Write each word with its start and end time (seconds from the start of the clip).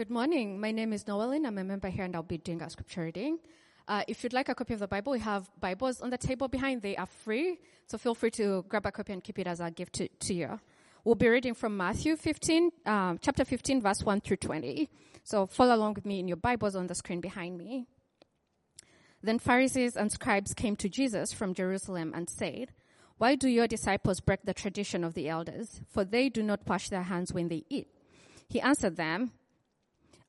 Good 0.00 0.08
morning. 0.08 0.58
My 0.58 0.72
name 0.72 0.94
is 0.94 1.06
Noeline. 1.06 1.44
I'm 1.44 1.58
a 1.58 1.62
member 1.62 1.90
here 1.90 2.06
and 2.06 2.16
I'll 2.16 2.22
be 2.22 2.38
doing 2.38 2.62
our 2.62 2.70
scripture 2.70 3.02
reading. 3.02 3.38
Uh, 3.86 4.02
if 4.08 4.24
you'd 4.24 4.32
like 4.32 4.48
a 4.48 4.54
copy 4.54 4.72
of 4.72 4.80
the 4.80 4.88
Bible, 4.88 5.12
we 5.12 5.18
have 5.18 5.50
Bibles 5.60 6.00
on 6.00 6.08
the 6.08 6.16
table 6.16 6.48
behind. 6.48 6.80
They 6.80 6.96
are 6.96 7.04
free, 7.04 7.58
so 7.86 7.98
feel 7.98 8.14
free 8.14 8.30
to 8.30 8.64
grab 8.66 8.86
a 8.86 8.92
copy 8.92 9.12
and 9.12 9.22
keep 9.22 9.38
it 9.38 9.46
as 9.46 9.60
a 9.60 9.70
gift 9.70 9.92
to, 9.96 10.08
to 10.08 10.32
you. 10.32 10.58
We'll 11.04 11.16
be 11.16 11.28
reading 11.28 11.52
from 11.52 11.76
Matthew 11.76 12.16
15, 12.16 12.70
um, 12.86 13.18
chapter 13.20 13.44
15, 13.44 13.82
verse 13.82 14.02
1 14.02 14.22
through 14.22 14.38
20. 14.38 14.88
So 15.22 15.44
follow 15.44 15.74
along 15.74 15.92
with 15.92 16.06
me 16.06 16.18
in 16.18 16.28
your 16.28 16.38
Bibles 16.38 16.74
on 16.74 16.86
the 16.86 16.94
screen 16.94 17.20
behind 17.20 17.58
me. 17.58 17.84
Then 19.22 19.38
Pharisees 19.38 19.98
and 19.98 20.10
scribes 20.10 20.54
came 20.54 20.76
to 20.76 20.88
Jesus 20.88 21.34
from 21.34 21.52
Jerusalem 21.52 22.12
and 22.16 22.30
said, 22.30 22.72
Why 23.18 23.34
do 23.34 23.50
your 23.50 23.66
disciples 23.66 24.20
break 24.20 24.44
the 24.44 24.54
tradition 24.54 25.04
of 25.04 25.12
the 25.12 25.28
elders? 25.28 25.82
For 25.90 26.06
they 26.06 26.30
do 26.30 26.42
not 26.42 26.66
wash 26.66 26.88
their 26.88 27.02
hands 27.02 27.34
when 27.34 27.48
they 27.48 27.64
eat. 27.68 27.88
He 28.48 28.62
answered 28.62 28.96
them, 28.96 29.32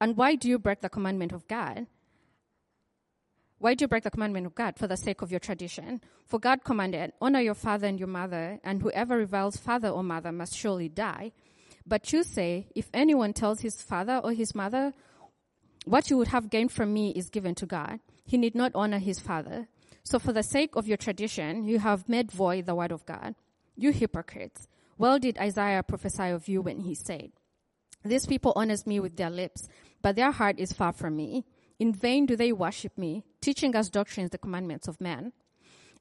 And 0.01 0.17
why 0.17 0.35
do 0.35 0.49
you 0.49 0.59
break 0.59 0.81
the 0.81 0.89
commandment 0.89 1.31
of 1.31 1.47
God? 1.47 1.85
Why 3.59 3.75
do 3.75 3.83
you 3.83 3.87
break 3.87 4.03
the 4.03 4.09
commandment 4.09 4.47
of 4.47 4.55
God 4.55 4.75
for 4.75 4.87
the 4.87 4.97
sake 4.97 5.21
of 5.21 5.29
your 5.29 5.39
tradition? 5.39 6.01
For 6.25 6.39
God 6.39 6.63
commanded, 6.63 7.13
Honor 7.21 7.39
your 7.39 7.53
father 7.53 7.85
and 7.85 7.99
your 7.99 8.07
mother, 8.07 8.59
and 8.63 8.81
whoever 8.81 9.15
reviles 9.15 9.57
father 9.57 9.89
or 9.89 10.01
mother 10.01 10.31
must 10.31 10.55
surely 10.55 10.89
die. 10.89 11.31
But 11.85 12.11
you 12.11 12.23
say, 12.23 12.67
If 12.75 12.89
anyone 12.95 13.33
tells 13.33 13.61
his 13.61 13.79
father 13.83 14.19
or 14.23 14.33
his 14.33 14.55
mother, 14.55 14.93
What 15.85 16.09
you 16.09 16.17
would 16.17 16.29
have 16.29 16.49
gained 16.49 16.71
from 16.71 16.91
me 16.91 17.11
is 17.11 17.29
given 17.29 17.53
to 17.55 17.67
God, 17.67 17.99
he 18.25 18.37
need 18.37 18.55
not 18.55 18.71
honor 18.73 18.97
his 18.97 19.19
father. 19.19 19.67
So 20.03 20.17
for 20.17 20.33
the 20.33 20.41
sake 20.41 20.75
of 20.75 20.87
your 20.87 20.97
tradition, 20.97 21.63
you 21.63 21.77
have 21.77 22.09
made 22.09 22.31
void 22.31 22.65
the 22.65 22.73
word 22.73 22.91
of 22.91 23.05
God. 23.05 23.35
You 23.75 23.91
hypocrites. 23.91 24.67
Well 24.97 25.19
did 25.19 25.37
Isaiah 25.37 25.83
prophesy 25.83 26.29
of 26.29 26.47
you 26.47 26.63
when 26.63 26.79
he 26.79 26.95
said, 26.95 27.31
These 28.03 28.25
people 28.25 28.53
honor 28.55 28.77
me 28.87 28.99
with 28.99 29.17
their 29.17 29.29
lips, 29.29 29.67
but 30.01 30.15
their 30.15 30.31
heart 30.31 30.59
is 30.59 30.73
far 30.73 30.91
from 30.91 31.15
me. 31.15 31.45
In 31.79 31.93
vain 31.93 32.25
do 32.25 32.35
they 32.35 32.51
worship 32.51 32.97
me, 32.97 33.23
teaching 33.41 33.75
as 33.75 33.89
doctrines 33.89 34.31
the 34.31 34.37
commandments 34.37 34.87
of 34.87 35.01
men. 35.01 35.33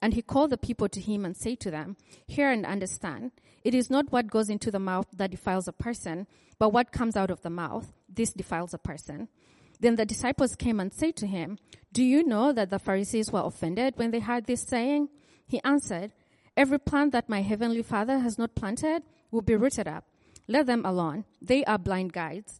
And 0.03 0.15
he 0.15 0.23
called 0.23 0.51
the 0.51 0.59
people 0.59 0.89
to 0.89 1.01
him 1.01 1.25
and 1.25 1.37
said 1.37 1.61
to 1.61 1.71
them, 1.71 1.97
Hear 2.27 2.51
and 2.51 2.65
understand. 2.65 3.33
It 3.65 3.75
is 3.75 3.91
not 3.91 4.11
what 4.11 4.31
goes 4.31 4.49
into 4.49 4.71
the 4.71 4.79
mouth 4.79 5.07
that 5.13 5.31
defiles 5.31 5.69
a 5.69 5.73
person, 5.73 6.27
but 6.59 6.73
what 6.73 6.93
comes 6.93 7.17
out 7.17 7.31
of 7.31 7.43
the 7.43 7.51
mouth. 7.51 7.93
This 8.09 8.33
defiles 8.33 8.73
a 8.73 8.79
person. 8.79 9.29
Then 9.81 9.97
the 9.97 10.07
disciples 10.07 10.57
came 10.57 10.81
and 10.81 10.93
said 10.93 11.17
to 11.17 11.27
him, 11.27 11.59
Do 11.93 12.03
you 12.03 12.25
know 12.25 12.53
that 12.53 12.71
the 12.71 12.79
Pharisees 12.79 13.33
were 13.33 13.43
offended 13.45 13.95
when 13.97 14.11
they 14.11 14.21
heard 14.21 14.47
this 14.47 14.63
saying? 14.63 15.09
He 15.47 15.61
answered, 15.65 16.13
Every 16.57 16.79
plant 16.79 17.13
that 17.13 17.29
my 17.29 17.43
heavenly 17.43 17.83
Father 17.83 18.19
has 18.19 18.39
not 18.39 18.55
planted 18.55 19.03
will 19.31 19.43
be 19.43 19.57
rooted 19.57 19.89
up. 19.89 20.05
Let 20.49 20.67
them 20.67 20.85
alone. 20.85 21.25
They 21.41 21.65
are 21.65 21.79
blind 21.79 22.13
guides. 22.13 22.60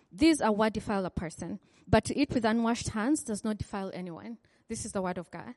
These 0.11 0.41
are 0.41 0.51
what 0.51 0.73
defile 0.73 1.05
a 1.05 1.09
person. 1.09 1.59
But 1.87 2.03
to 2.05 2.17
eat 2.17 2.31
with 2.31 2.43
unwashed 2.43 2.89
hands 2.89 3.23
does 3.23 3.43
not 3.43 3.57
defile 3.57 3.91
anyone. 3.93 4.37
This 4.67 4.85
is 4.85 4.91
the 4.91 5.01
word 5.01 5.17
of 5.17 5.31
God. 5.31 5.55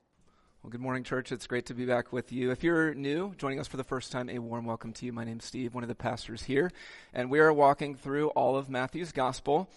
Well, 0.62 0.70
good 0.70 0.80
morning, 0.80 1.02
church. 1.02 1.32
It's 1.32 1.46
great 1.46 1.66
to 1.66 1.74
be 1.74 1.84
back 1.84 2.12
with 2.12 2.32
you. 2.32 2.50
If 2.50 2.62
you're 2.62 2.94
new, 2.94 3.34
joining 3.34 3.60
us 3.60 3.66
for 3.66 3.76
the 3.76 3.84
first 3.84 4.12
time, 4.12 4.30
a 4.30 4.38
warm 4.38 4.64
welcome 4.64 4.92
to 4.94 5.06
you. 5.06 5.12
My 5.12 5.24
name's 5.24 5.44
Steve, 5.44 5.74
one 5.74 5.82
of 5.84 5.88
the 5.88 5.94
pastors 5.94 6.44
here, 6.44 6.70
and 7.12 7.30
we 7.30 7.40
are 7.40 7.52
walking 7.52 7.96
through 7.96 8.28
all 8.28 8.56
of 8.56 8.70
Matthew's 8.70 9.12
gospel. 9.12 9.68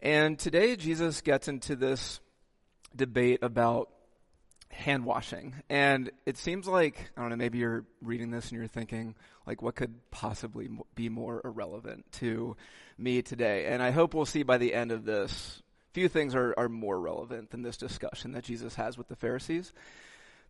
And 0.00 0.38
today, 0.38 0.76
Jesus 0.76 1.22
gets 1.22 1.48
into 1.48 1.74
this 1.74 2.20
debate 2.94 3.40
about 3.42 3.88
hand 4.72 5.04
washing. 5.04 5.54
And 5.68 6.10
it 6.26 6.38
seems 6.38 6.66
like, 6.66 7.10
I 7.16 7.20
don't 7.20 7.30
know, 7.30 7.36
maybe 7.36 7.58
you're 7.58 7.84
reading 8.00 8.30
this 8.30 8.50
and 8.50 8.58
you're 8.58 8.66
thinking, 8.66 9.14
like, 9.46 9.62
what 9.62 9.74
could 9.74 9.94
possibly 10.10 10.68
be 10.94 11.08
more 11.08 11.40
irrelevant 11.44 12.10
to 12.12 12.56
me 12.98 13.22
today? 13.22 13.66
And 13.66 13.82
I 13.82 13.90
hope 13.90 14.14
we'll 14.14 14.26
see 14.26 14.42
by 14.42 14.58
the 14.58 14.74
end 14.74 14.92
of 14.92 15.04
this 15.04 15.62
few 15.92 16.08
things 16.08 16.34
are, 16.34 16.54
are 16.56 16.68
more 16.68 16.98
relevant 16.98 17.50
than 17.50 17.62
this 17.62 17.76
discussion 17.76 18.32
that 18.32 18.44
Jesus 18.44 18.74
has 18.76 18.96
with 18.96 19.08
the 19.08 19.16
Pharisees. 19.16 19.72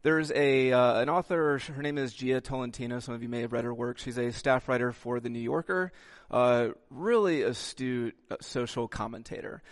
There's 0.02 0.32
a 0.32 0.72
uh, 0.72 1.00
an 1.00 1.08
author. 1.08 1.58
Her 1.58 1.82
name 1.82 1.96
is 1.96 2.12
Jia 2.12 2.42
Tolentino. 2.42 2.98
Some 2.98 3.14
of 3.14 3.22
you 3.22 3.28
may 3.28 3.42
have 3.42 3.52
read 3.52 3.64
her 3.64 3.74
work. 3.74 3.98
She's 3.98 4.18
a 4.18 4.32
staff 4.32 4.68
writer 4.68 4.90
for 4.90 5.20
the 5.20 5.28
New 5.28 5.38
Yorker. 5.40 5.92
Uh, 6.28 6.70
really 6.90 7.42
astute 7.42 8.16
uh, 8.28 8.36
social 8.40 8.88
commentator. 8.88 9.62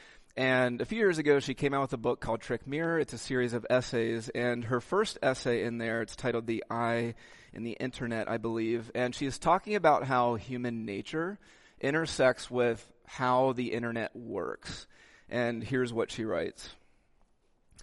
And 0.41 0.81
a 0.81 0.87
few 0.87 0.97
years 0.97 1.19
ago, 1.19 1.39
she 1.39 1.53
came 1.53 1.75
out 1.75 1.83
with 1.83 1.93
a 1.93 1.99
book 1.99 2.19
called 2.19 2.41
Trick 2.41 2.67
Mirror. 2.67 3.01
It's 3.01 3.13
a 3.13 3.19
series 3.19 3.53
of 3.53 3.67
essays, 3.69 4.31
and 4.31 4.65
her 4.65 4.81
first 4.81 5.19
essay 5.21 5.65
in 5.65 5.77
there, 5.77 6.01
it's 6.01 6.17
titled 6.17 6.47
"The 6.47 6.65
I 6.71 7.15
in 7.53 7.63
the 7.63 7.73
Internet," 7.73 8.27
I 8.27 8.39
believe. 8.39 8.91
And 8.95 9.15
she's 9.15 9.39
talking 9.39 9.75
about 9.75 10.05
how 10.05 10.37
human 10.37 10.87
nature 10.87 11.39
intersects 11.79 12.51
with 12.51 12.91
how 13.05 13.53
the 13.53 13.75
internet 13.75 14.17
works. 14.17 14.87
And 15.29 15.63
here's 15.63 15.93
what 15.93 16.11
she 16.11 16.25
writes 16.25 16.71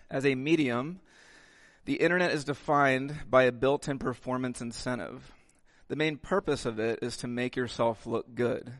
As 0.09 0.25
a 0.25 0.33
medium, 0.33 0.99
the 1.85 1.97
internet 1.97 2.31
is 2.31 2.43
defined 2.43 3.15
by 3.29 3.43
a 3.43 3.51
built 3.51 3.87
in 3.87 3.99
performance 3.99 4.61
incentive. 4.61 5.31
The 5.89 5.95
main 5.95 6.17
purpose 6.17 6.65
of 6.65 6.79
it 6.79 7.03
is 7.03 7.17
to 7.17 7.27
make 7.27 7.55
yourself 7.55 8.07
look 8.07 8.33
good. 8.33 8.73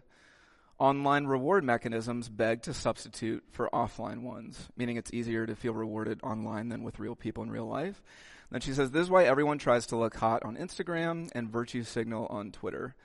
Online 0.79 1.25
reward 1.25 1.63
mechanisms 1.63 2.29
beg 2.29 2.61
to 2.61 2.73
substitute 2.73 3.43
for 3.51 3.67
offline 3.73 4.21
ones, 4.21 4.69
meaning 4.77 4.95
it's 4.95 5.13
easier 5.13 5.47
to 5.47 5.55
feel 5.55 5.73
rewarded 5.73 6.19
online 6.21 6.69
than 6.69 6.83
with 6.83 6.99
real 6.99 7.15
people 7.15 7.41
in 7.43 7.49
real 7.49 7.67
life. 7.67 8.03
Then 8.51 8.61
she 8.61 8.73
says, 8.73 8.91
This 8.91 9.03
is 9.03 9.09
why 9.09 9.23
everyone 9.23 9.57
tries 9.57 9.87
to 9.87 9.97
look 9.97 10.15
hot 10.15 10.43
on 10.43 10.55
Instagram 10.55 11.29
and 11.33 11.49
virtue 11.49 11.83
signal 11.83 12.27
on 12.29 12.51
Twitter. 12.51 12.95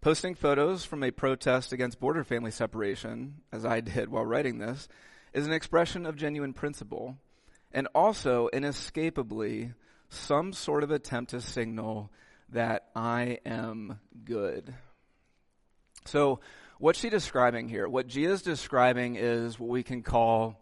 Posting 0.00 0.34
photos 0.34 0.84
from 0.84 1.04
a 1.04 1.12
protest 1.12 1.72
against 1.72 2.00
border 2.00 2.24
family 2.24 2.50
separation, 2.50 3.36
as 3.52 3.64
I 3.64 3.80
did 3.80 4.08
while 4.08 4.26
writing 4.26 4.58
this, 4.58 4.88
is 5.32 5.46
an 5.46 5.52
expression 5.52 6.06
of 6.06 6.16
genuine 6.16 6.52
principle 6.52 7.16
and 7.72 7.88
also 7.94 8.48
inescapably 8.52 9.72
some 10.08 10.52
sort 10.52 10.82
of 10.82 10.90
attempt 10.90 11.30
to 11.30 11.40
signal 11.40 12.10
that 12.50 12.88
I 12.94 13.38
am 13.46 14.00
good. 14.24 14.74
So, 16.06 16.40
what's 16.78 16.98
she 16.98 17.08
describing 17.08 17.68
here? 17.68 17.88
What 17.88 18.08
Jia 18.08 18.28
is 18.28 18.42
describing 18.42 19.16
is 19.16 19.58
what 19.58 19.70
we 19.70 19.82
can 19.82 20.02
call 20.02 20.60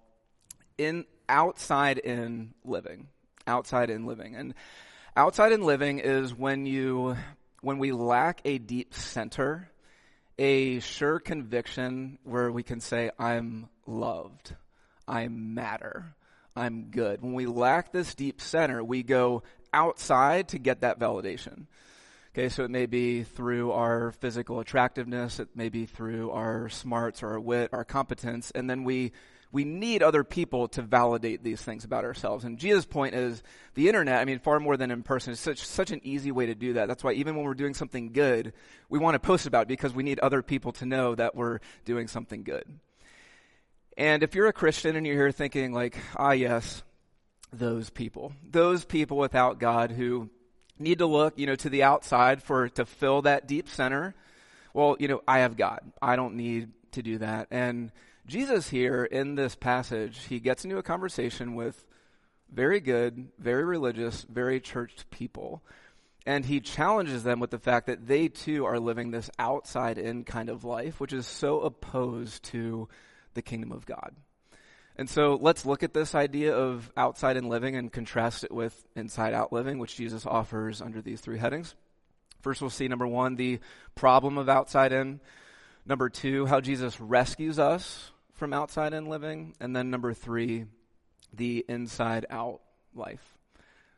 in 0.78 1.04
outside 1.28 1.98
in 1.98 2.54
living. 2.64 3.08
Outside 3.46 3.90
in 3.90 4.06
living. 4.06 4.36
And 4.36 4.54
outside 5.16 5.50
in 5.50 5.62
living 5.62 5.98
is 5.98 6.32
when 6.32 6.64
you 6.64 7.16
when 7.60 7.78
we 7.78 7.92
lack 7.92 8.40
a 8.44 8.58
deep 8.58 8.94
center, 8.94 9.70
a 10.38 10.80
sure 10.80 11.18
conviction 11.18 12.18
where 12.24 12.50
we 12.50 12.62
can 12.62 12.80
say, 12.80 13.10
I'm 13.18 13.68
loved, 13.86 14.54
I 15.06 15.28
matter, 15.28 16.14
I'm 16.56 16.90
good. 16.90 17.22
When 17.22 17.34
we 17.34 17.46
lack 17.46 17.92
this 17.92 18.14
deep 18.14 18.40
center, 18.40 18.82
we 18.82 19.02
go 19.02 19.42
outside 19.72 20.48
to 20.48 20.58
get 20.58 20.80
that 20.80 20.98
validation. 20.98 21.66
Okay, 22.34 22.48
so 22.48 22.64
it 22.64 22.70
may 22.70 22.86
be 22.86 23.24
through 23.24 23.72
our 23.72 24.10
physical 24.12 24.58
attractiveness, 24.58 25.38
it 25.38 25.48
may 25.54 25.68
be 25.68 25.84
through 25.84 26.30
our 26.30 26.70
smarts 26.70 27.22
or 27.22 27.32
our 27.32 27.40
wit, 27.40 27.68
our 27.74 27.84
competence, 27.84 28.50
and 28.52 28.70
then 28.70 28.84
we 28.84 29.12
we 29.52 29.64
need 29.64 30.02
other 30.02 30.24
people 30.24 30.66
to 30.68 30.80
validate 30.80 31.44
these 31.44 31.60
things 31.60 31.84
about 31.84 32.04
ourselves. 32.04 32.44
And 32.44 32.58
Jia's 32.58 32.86
point 32.86 33.14
is 33.14 33.42
the 33.74 33.86
internet, 33.86 34.18
I 34.18 34.24
mean, 34.24 34.38
far 34.38 34.58
more 34.60 34.78
than 34.78 34.90
in 34.90 35.02
person, 35.02 35.34
is 35.34 35.40
such, 35.40 35.58
such 35.58 35.90
an 35.90 36.00
easy 36.04 36.32
way 36.32 36.46
to 36.46 36.54
do 36.54 36.72
that. 36.72 36.88
That's 36.88 37.04
why 37.04 37.12
even 37.12 37.36
when 37.36 37.44
we're 37.44 37.52
doing 37.52 37.74
something 37.74 38.12
good, 38.12 38.54
we 38.88 38.98
want 38.98 39.14
to 39.14 39.18
post 39.18 39.46
about 39.46 39.64
it 39.64 39.68
because 39.68 39.92
we 39.92 40.04
need 40.04 40.18
other 40.20 40.40
people 40.40 40.72
to 40.72 40.86
know 40.86 41.14
that 41.14 41.34
we're 41.34 41.58
doing 41.84 42.08
something 42.08 42.44
good. 42.44 42.64
And 43.98 44.22
if 44.22 44.34
you're 44.34 44.46
a 44.46 44.54
Christian 44.54 44.96
and 44.96 45.06
you're 45.06 45.16
here 45.16 45.32
thinking 45.32 45.74
like, 45.74 45.98
ah, 46.16 46.32
yes, 46.32 46.82
those 47.52 47.90
people, 47.90 48.32
those 48.42 48.86
people 48.86 49.18
without 49.18 49.58
God 49.58 49.90
who 49.90 50.30
need 50.82 50.98
to 50.98 51.06
look, 51.06 51.38
you 51.38 51.46
know, 51.46 51.54
to 51.56 51.70
the 51.70 51.82
outside 51.82 52.42
for, 52.42 52.68
to 52.70 52.84
fill 52.84 53.22
that 53.22 53.48
deep 53.48 53.68
center. 53.68 54.14
Well, 54.74 54.96
you 54.98 55.08
know, 55.08 55.22
I 55.26 55.40
have 55.40 55.56
God. 55.56 55.80
I 56.00 56.16
don't 56.16 56.36
need 56.36 56.70
to 56.92 57.02
do 57.02 57.18
that. 57.18 57.48
And, 57.50 57.92
Jesus 58.26 58.68
here 58.68 59.04
in 59.04 59.34
this 59.34 59.54
passage, 59.54 60.24
he 60.28 60.38
gets 60.38 60.64
into 60.64 60.78
a 60.78 60.82
conversation 60.82 61.54
with 61.54 61.84
very 62.52 62.80
good, 62.80 63.28
very 63.38 63.64
religious, 63.64 64.22
very 64.22 64.60
churched 64.60 65.10
people. 65.10 65.62
And 66.24 66.44
he 66.44 66.60
challenges 66.60 67.24
them 67.24 67.40
with 67.40 67.50
the 67.50 67.58
fact 67.58 67.86
that 67.86 68.06
they 68.06 68.28
too 68.28 68.64
are 68.64 68.78
living 68.78 69.10
this 69.10 69.28
outside 69.38 69.98
in 69.98 70.22
kind 70.22 70.48
of 70.48 70.62
life, 70.62 71.00
which 71.00 71.12
is 71.12 71.26
so 71.26 71.60
opposed 71.60 72.44
to 72.44 72.88
the 73.34 73.42
kingdom 73.42 73.72
of 73.72 73.86
God. 73.86 74.14
And 74.96 75.08
so 75.08 75.38
let's 75.40 75.64
look 75.64 75.82
at 75.82 75.94
this 75.94 76.14
idea 76.14 76.54
of 76.54 76.90
outside 76.96 77.36
in 77.36 77.48
living 77.48 77.76
and 77.76 77.90
contrast 77.90 78.44
it 78.44 78.52
with 78.52 78.86
inside 78.94 79.32
out 79.32 79.52
living, 79.52 79.78
which 79.78 79.96
Jesus 79.96 80.26
offers 80.26 80.82
under 80.82 81.00
these 81.00 81.20
three 81.20 81.38
headings. 81.38 81.74
First, 82.42 82.60
we'll 82.60 82.70
see 82.70 82.88
number 82.88 83.06
one, 83.06 83.36
the 83.36 83.60
problem 83.94 84.36
of 84.36 84.48
outside 84.48 84.92
in. 84.92 85.20
Number 85.86 86.08
two, 86.08 86.46
how 86.46 86.60
Jesus 86.60 87.00
rescues 87.00 87.58
us 87.58 88.10
from 88.34 88.52
outside 88.52 88.92
in 88.92 89.06
living. 89.06 89.54
And 89.60 89.74
then 89.74 89.90
number 89.90 90.12
three, 90.12 90.66
the 91.32 91.64
inside 91.68 92.26
out 92.28 92.60
life. 92.94 93.38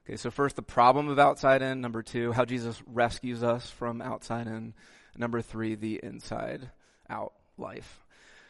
Okay, 0.06 0.17
so 0.17 0.31
first, 0.31 0.56
the 0.56 0.62
problem 0.62 1.08
of 1.08 1.19
outside 1.19 1.62
in. 1.62 1.81
Number 1.81 2.02
two, 2.02 2.32
how 2.32 2.44
Jesus 2.44 2.82
rescues 2.87 3.43
us 3.43 3.70
from 3.70 4.02
outside 4.02 4.47
in. 4.47 4.75
Number 5.17 5.40
three, 5.40 5.75
the 5.75 5.99
inside 6.02 6.70
out 7.08 7.32
life. 7.56 8.03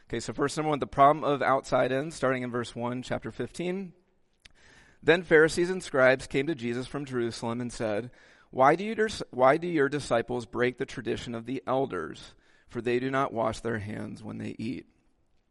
Okay, 0.08 0.20
so 0.20 0.32
first, 0.32 0.56
number 0.56 0.70
one, 0.70 0.80
the 0.80 0.86
problem 0.86 1.24
of 1.24 1.40
outside 1.40 1.90
in, 1.90 2.10
starting 2.10 2.42
in 2.42 2.50
verse 2.50 2.76
1, 2.76 3.02
chapter 3.02 3.30
15. 3.30 3.92
Then 5.02 5.22
Pharisees 5.22 5.70
and 5.70 5.82
scribes 5.82 6.26
came 6.26 6.46
to 6.46 6.54
Jesus 6.54 6.86
from 6.86 7.04
Jerusalem 7.04 7.60
and 7.60 7.72
said, 7.72 8.10
why 8.50 8.76
do, 8.76 8.84
you, 8.84 8.94
why 9.30 9.56
do 9.56 9.66
your 9.66 9.88
disciples 9.88 10.46
break 10.46 10.78
the 10.78 10.86
tradition 10.86 11.34
of 11.34 11.44
the 11.44 11.62
elders? 11.66 12.34
For 12.68 12.80
they 12.80 13.00
do 13.00 13.10
not 13.10 13.32
wash 13.32 13.60
their 13.60 13.80
hands 13.80 14.22
when 14.22 14.38
they 14.38 14.54
eat. 14.58 14.86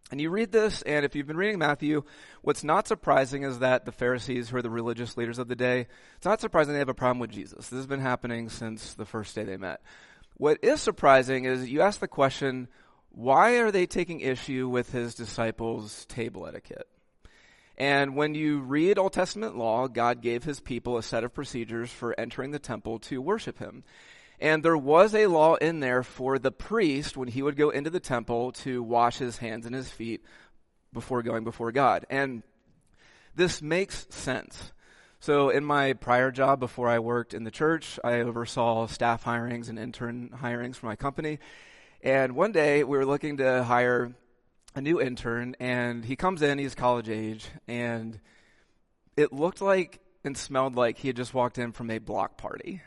And 0.10 0.22
you 0.22 0.30
read 0.30 0.52
this, 0.52 0.82
and 0.84 1.04
if 1.04 1.16
you've 1.16 1.28
been 1.28 1.38
reading 1.38 1.60
Matthew, 1.60 2.04
what's 2.44 2.64
not 2.64 2.88
surprising 2.88 3.44
is 3.44 3.60
that 3.60 3.86
the 3.86 3.92
Pharisees, 3.92 4.50
who 4.50 4.58
are 4.58 4.62
the 4.62 4.70
religious 4.70 5.18
leaders 5.18 5.40
of 5.40 5.48
the 5.48 5.56
day, 5.56 5.88
it's 6.16 6.26
not 6.26 6.40
surprising 6.40 6.74
they 6.74 6.80
have 6.80 6.88
a 6.88 6.94
problem 6.94 7.20
with 7.20 7.32
Jesus. 7.32 7.68
This 7.68 7.78
has 7.78 7.88
been 7.88 8.00
happening 8.00 8.50
since 8.50 8.94
the 8.94 9.06
first 9.06 9.36
day 9.36 9.44
they 9.44 9.58
met. 9.58 9.82
What 10.38 10.64
is 10.64 10.82
surprising 10.82 11.46
is 11.46 11.70
you 11.70 11.82
ask 11.82 12.00
the 12.00 12.08
question, 12.08 12.68
why 13.14 13.60
are 13.60 13.72
they 13.72 13.86
taking 13.86 14.22
issue 14.22 14.68
with 14.68 14.92
his 14.92 15.14
disciples' 15.14 16.06
table 16.08 16.48
etiquette? 16.48 16.88
And 17.78 18.16
when 18.16 18.36
you 18.36 18.60
read 18.60 18.98
Old 18.98 19.14
Testament 19.14 19.56
law, 19.56 19.88
God 19.88 20.22
gave 20.22 20.44
his 20.44 20.60
people 20.60 20.98
a 20.98 21.04
set 21.04 21.24
of 21.24 21.34
procedures 21.34 21.92
for 21.92 22.20
entering 22.20 22.52
the 22.52 22.60
temple 22.60 23.00
to 23.00 23.22
worship 23.22 23.60
him. 23.60 23.84
And 24.40 24.64
there 24.64 24.78
was 24.78 25.14
a 25.14 25.28
law 25.28 25.56
in 25.56 25.80
there 25.80 26.04
for 26.04 26.38
the 26.38 26.52
priest 26.52 27.16
when 27.16 27.28
he 27.28 27.42
would 27.42 27.56
go 27.56 27.70
into 27.70 27.90
the 27.90 28.00
temple 28.00 28.52
to 28.64 28.82
wash 28.82 29.18
his 29.20 29.38
hands 29.38 29.66
and 29.66 29.76
his 29.76 29.90
feet 29.90 30.24
before 30.92 31.24
going 31.24 31.44
before 31.44 31.72
God. 31.72 32.06
And 32.10 32.44
this 33.36 33.62
makes 33.62 34.08
sense. 34.10 34.72
So 35.20 35.50
in 35.50 35.64
my 35.64 35.94
prior 35.94 36.32
job 36.32 36.60
before 36.60 36.90
I 36.90 37.00
worked 37.00 37.34
in 37.34 37.44
the 37.44 37.52
church, 37.52 38.00
I 38.04 38.22
oversaw 38.22 38.88
staff 38.88 39.24
hirings 39.24 39.70
and 39.70 39.80
intern 39.80 40.32
hirings 40.42 40.76
for 40.76 40.88
my 40.88 40.96
company. 40.96 41.40
And 42.04 42.36
one 42.36 42.52
day 42.52 42.84
we 42.84 42.98
were 42.98 43.06
looking 43.06 43.38
to 43.38 43.64
hire 43.64 44.14
a 44.76 44.82
new 44.82 45.00
intern 45.00 45.56
and 45.58 46.04
he 46.04 46.18
comes 46.18 46.42
in, 46.42 46.60
he's 46.60 46.76
college 46.76 47.08
age, 47.08 47.48
and 47.66 48.20
it 49.16 49.32
looked 49.32 49.62
like 49.62 50.02
and 50.26 50.38
smelled 50.38 50.76
like 50.76 50.98
he 50.98 51.08
had 51.08 51.16
just 51.16 51.34
walked 51.34 51.58
in 51.58 51.72
from 51.72 51.90
a 51.90 52.00
block 52.00 52.38
party. 52.38 52.82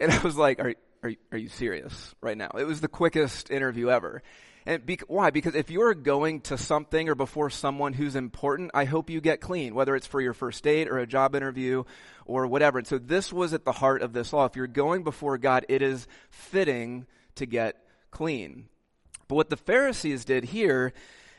And 0.00 0.10
I 0.12 0.22
was 0.22 0.38
like, 0.38 0.58
are, 0.58 0.74
are, 1.02 1.12
are 1.32 1.38
you 1.38 1.50
serious 1.50 2.14
right 2.22 2.36
now? 2.36 2.48
It 2.58 2.64
was 2.64 2.80
the 2.80 2.88
quickest 2.88 3.50
interview 3.50 3.90
ever. 3.90 4.22
And 4.64 4.84
be, 4.86 4.98
why? 5.06 5.28
Because 5.28 5.54
if 5.54 5.70
you're 5.70 5.92
going 5.92 6.40
to 6.42 6.56
something 6.56 7.10
or 7.10 7.14
before 7.14 7.50
someone 7.50 7.92
who's 7.92 8.16
important, 8.16 8.70
I 8.72 8.86
hope 8.86 9.10
you 9.10 9.20
get 9.20 9.42
clean, 9.42 9.74
whether 9.74 9.94
it's 9.94 10.06
for 10.06 10.22
your 10.22 10.32
first 10.32 10.64
date 10.64 10.88
or 10.88 10.98
a 10.98 11.06
job 11.06 11.34
interview 11.34 11.84
or 12.24 12.46
whatever. 12.46 12.78
And 12.78 12.86
so 12.86 12.96
this 12.96 13.34
was 13.34 13.52
at 13.52 13.66
the 13.66 13.72
heart 13.72 14.00
of 14.00 14.14
this 14.14 14.32
law. 14.32 14.46
If 14.46 14.56
you're 14.56 14.66
going 14.66 15.04
before 15.04 15.36
God, 15.36 15.66
it 15.68 15.82
is 15.82 16.08
fitting 16.30 17.06
to 17.36 17.46
get 17.46 17.76
clean. 18.10 18.68
But 19.28 19.36
what 19.36 19.50
the 19.50 19.56
Pharisees 19.56 20.24
did 20.24 20.44
here 20.44 20.92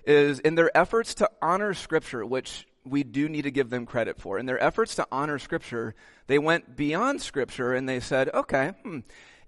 is 0.05 0.39
in 0.39 0.55
their 0.55 0.75
efforts 0.75 1.15
to 1.15 1.29
honor 1.41 1.73
Scripture, 1.73 2.25
which 2.25 2.65
we 2.85 3.03
do 3.03 3.27
need 3.27 3.43
to 3.43 3.51
give 3.51 3.69
them 3.69 3.85
credit 3.85 4.19
for. 4.19 4.39
In 4.39 4.45
their 4.45 4.61
efforts 4.61 4.95
to 4.95 5.07
honor 5.11 5.39
Scripture, 5.39 5.95
they 6.27 6.39
went 6.39 6.75
beyond 6.75 7.21
Scripture 7.21 7.73
and 7.73 7.87
they 7.87 7.99
said, 7.99 8.29
okay, 8.33 8.73
hmm, 8.83 8.99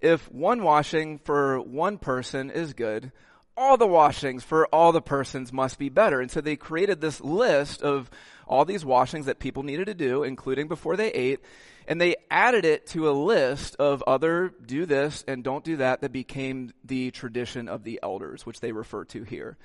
if 0.01 0.31
one 0.31 0.63
washing 0.63 1.19
for 1.19 1.59
one 1.59 1.97
person 1.97 2.49
is 2.49 2.73
good, 2.73 3.11
all 3.59 3.75
the 3.75 3.85
washings 3.85 4.43
for 4.43 4.67
all 4.67 4.93
the 4.93 5.01
persons 5.01 5.51
must 5.51 5.77
be 5.77 5.89
better. 5.89 6.21
And 6.21 6.31
so 6.31 6.39
they 6.39 6.55
created 6.55 7.01
this 7.01 7.19
list 7.19 7.81
of 7.81 8.09
all 8.47 8.63
these 8.63 8.85
washings 8.85 9.25
that 9.25 9.39
people 9.39 9.63
needed 9.63 9.87
to 9.87 9.93
do, 9.93 10.23
including 10.23 10.69
before 10.69 10.95
they 10.95 11.11
ate, 11.11 11.41
and 11.85 11.99
they 11.99 12.15
added 12.31 12.63
it 12.63 12.87
to 12.87 13.09
a 13.09 13.11
list 13.11 13.75
of 13.75 14.01
other 14.07 14.53
do 14.65 14.85
this 14.85 15.25
and 15.27 15.43
don't 15.43 15.65
do 15.65 15.77
that 15.77 16.01
that 16.01 16.13
became 16.13 16.71
the 16.85 17.11
tradition 17.11 17.67
of 17.67 17.83
the 17.83 17.99
elders, 18.01 18.45
which 18.45 18.61
they 18.61 18.71
refer 18.71 19.03
to 19.05 19.23
here. 19.23 19.57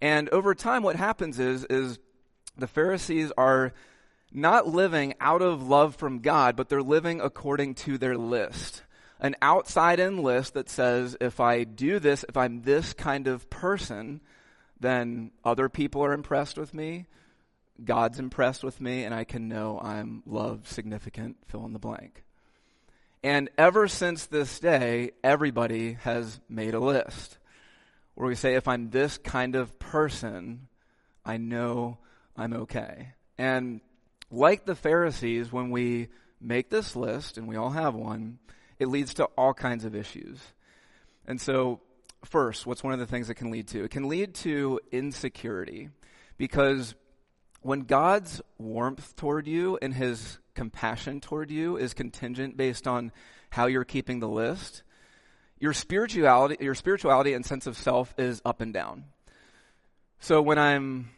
And 0.00 0.28
over 0.30 0.54
time, 0.54 0.82
what 0.82 0.96
happens 0.96 1.38
is, 1.38 1.64
is 1.64 1.98
the 2.56 2.66
Pharisees 2.66 3.30
are 3.36 3.74
not 4.32 4.66
living 4.66 5.14
out 5.20 5.42
of 5.42 5.68
love 5.68 5.96
from 5.96 6.20
God, 6.20 6.56
but 6.56 6.68
they're 6.68 6.82
living 6.82 7.20
according 7.20 7.74
to 7.74 7.98
their 7.98 8.16
list. 8.16 8.82
An 9.24 9.36
outside 9.40 10.00
in 10.00 10.22
list 10.22 10.52
that 10.52 10.68
says, 10.68 11.16
if 11.18 11.40
I 11.40 11.64
do 11.64 11.98
this, 11.98 12.26
if 12.28 12.36
I'm 12.36 12.60
this 12.60 12.92
kind 12.92 13.26
of 13.26 13.48
person, 13.48 14.20
then 14.78 15.30
other 15.42 15.70
people 15.70 16.04
are 16.04 16.12
impressed 16.12 16.58
with 16.58 16.74
me, 16.74 17.06
God's 17.82 18.18
impressed 18.18 18.62
with 18.62 18.82
me, 18.82 19.04
and 19.04 19.14
I 19.14 19.24
can 19.24 19.48
know 19.48 19.80
I'm 19.82 20.22
loved, 20.26 20.66
significant, 20.66 21.38
fill 21.48 21.64
in 21.64 21.72
the 21.72 21.78
blank. 21.78 22.22
And 23.22 23.48
ever 23.56 23.88
since 23.88 24.26
this 24.26 24.58
day, 24.58 25.12
everybody 25.24 25.94
has 26.02 26.38
made 26.46 26.74
a 26.74 26.78
list 26.78 27.38
where 28.16 28.28
we 28.28 28.34
say, 28.34 28.56
if 28.56 28.68
I'm 28.68 28.90
this 28.90 29.16
kind 29.16 29.56
of 29.56 29.78
person, 29.78 30.68
I 31.24 31.38
know 31.38 31.96
I'm 32.36 32.52
okay. 32.52 33.14
And 33.38 33.80
like 34.30 34.66
the 34.66 34.74
Pharisees, 34.76 35.50
when 35.50 35.70
we 35.70 36.08
make 36.42 36.68
this 36.68 36.94
list, 36.94 37.38
and 37.38 37.48
we 37.48 37.56
all 37.56 37.70
have 37.70 37.94
one, 37.94 38.38
it 38.78 38.88
leads 38.88 39.14
to 39.14 39.24
all 39.36 39.54
kinds 39.54 39.84
of 39.84 39.94
issues. 39.94 40.38
And 41.26 41.40
so, 41.40 41.80
first, 42.24 42.66
what's 42.66 42.82
one 42.82 42.92
of 42.92 42.98
the 42.98 43.06
things 43.06 43.30
it 43.30 43.34
can 43.34 43.50
lead 43.50 43.68
to? 43.68 43.84
It 43.84 43.90
can 43.90 44.08
lead 44.08 44.34
to 44.36 44.80
insecurity. 44.92 45.90
Because 46.36 46.94
when 47.62 47.82
God's 47.82 48.42
warmth 48.58 49.16
toward 49.16 49.46
you 49.46 49.78
and 49.80 49.94
his 49.94 50.38
compassion 50.54 51.20
toward 51.20 51.50
you 51.50 51.76
is 51.76 51.94
contingent 51.94 52.56
based 52.56 52.86
on 52.86 53.12
how 53.50 53.66
you're 53.66 53.84
keeping 53.84 54.20
the 54.20 54.28
list, 54.28 54.82
your 55.58 55.72
spirituality, 55.72 56.56
your 56.60 56.74
spirituality 56.74 57.32
and 57.34 57.46
sense 57.46 57.66
of 57.66 57.76
self 57.76 58.12
is 58.18 58.42
up 58.44 58.60
and 58.60 58.74
down. 58.74 59.04
So 60.20 60.42
when 60.42 60.58
I'm 60.58 61.10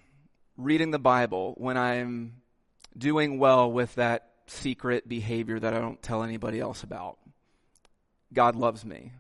reading 0.56 0.90
the 0.90 0.98
Bible, 0.98 1.54
when 1.56 1.76
I'm 1.76 2.42
doing 2.96 3.38
well 3.38 3.70
with 3.70 3.94
that 3.96 4.30
secret 4.46 5.08
behavior 5.08 5.58
that 5.58 5.75
I 5.75 5.80
don't 5.80 6.00
tell 6.00 6.22
anybody 6.22 6.60
else 6.60 6.82
about. 6.82 7.18
God 8.33 8.56
loves 8.56 8.85
me. 8.85 9.12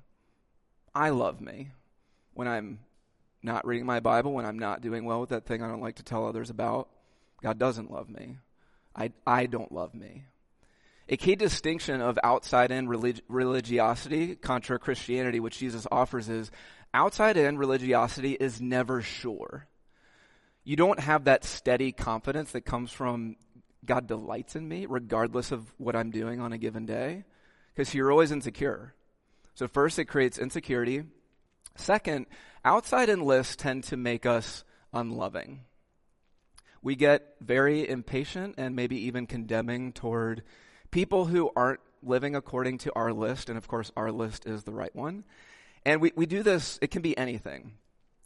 I 0.94 1.10
love 1.10 1.40
me. 1.40 1.70
When 2.34 2.48
I'm 2.48 2.80
not 3.42 3.66
reading 3.66 3.86
my 3.86 4.00
Bible, 4.00 4.32
when 4.32 4.46
I'm 4.46 4.58
not 4.58 4.82
doing 4.82 5.04
well 5.04 5.20
with 5.20 5.30
that 5.30 5.46
thing 5.46 5.62
I 5.62 5.68
don't 5.68 5.80
like 5.80 5.96
to 5.96 6.02
tell 6.02 6.26
others 6.26 6.50
about, 6.50 6.88
God 7.42 7.58
doesn't 7.58 7.90
love 7.90 8.08
me. 8.08 8.38
I, 8.94 9.12
I 9.26 9.46
don't 9.46 9.72
love 9.72 9.94
me. 9.94 10.24
A 11.08 11.16
key 11.16 11.36
distinction 11.36 12.00
of 12.00 12.18
outside 12.24 12.70
in 12.70 12.88
relig- 12.88 13.22
religiosity 13.28 14.34
contra 14.34 14.78
Christianity, 14.78 15.38
which 15.38 15.58
Jesus 15.58 15.86
offers, 15.92 16.28
is 16.28 16.50
outside 16.92 17.36
in 17.36 17.58
religiosity 17.58 18.32
is 18.32 18.60
never 18.60 19.02
sure 19.02 19.68
you 20.66 20.74
don't 20.74 20.98
have 20.98 21.24
that 21.24 21.44
steady 21.44 21.92
confidence 21.92 22.50
that 22.50 22.62
comes 22.62 22.90
from 22.90 23.36
God 23.84 24.08
delights 24.08 24.56
in 24.56 24.66
me, 24.66 24.84
regardless 24.86 25.52
of 25.52 25.72
what 25.78 25.94
I'm 25.94 26.10
doing 26.10 26.40
on 26.40 26.52
a 26.52 26.58
given 26.58 26.86
day, 26.86 27.22
because 27.76 27.94
you're 27.94 28.10
always 28.10 28.32
insecure. 28.32 28.94
So, 29.54 29.68
first, 29.68 29.98
it 29.98 30.06
creates 30.06 30.38
insecurity. 30.38 31.04
Second, 31.76 32.26
outside 32.64 33.08
in 33.08 33.20
lists 33.20 33.54
tend 33.54 33.84
to 33.84 33.96
make 33.96 34.24
us 34.24 34.64
unloving. 34.92 35.60
We 36.82 36.96
get 36.96 37.36
very 37.40 37.88
impatient 37.88 38.54
and 38.56 38.74
maybe 38.74 39.06
even 39.06 39.26
condemning 39.26 39.92
toward 39.92 40.42
people 40.90 41.26
who 41.26 41.50
aren't 41.54 41.80
living 42.02 42.34
according 42.34 42.78
to 42.78 42.92
our 42.94 43.12
list, 43.12 43.48
and 43.48 43.58
of 43.58 43.68
course, 43.68 43.92
our 43.96 44.10
list 44.10 44.46
is 44.46 44.64
the 44.64 44.72
right 44.72 44.94
one. 44.94 45.24
And 45.84 46.00
we, 46.00 46.12
we 46.16 46.26
do 46.26 46.42
this, 46.42 46.78
it 46.80 46.90
can 46.90 47.02
be 47.02 47.16
anything. 47.16 47.74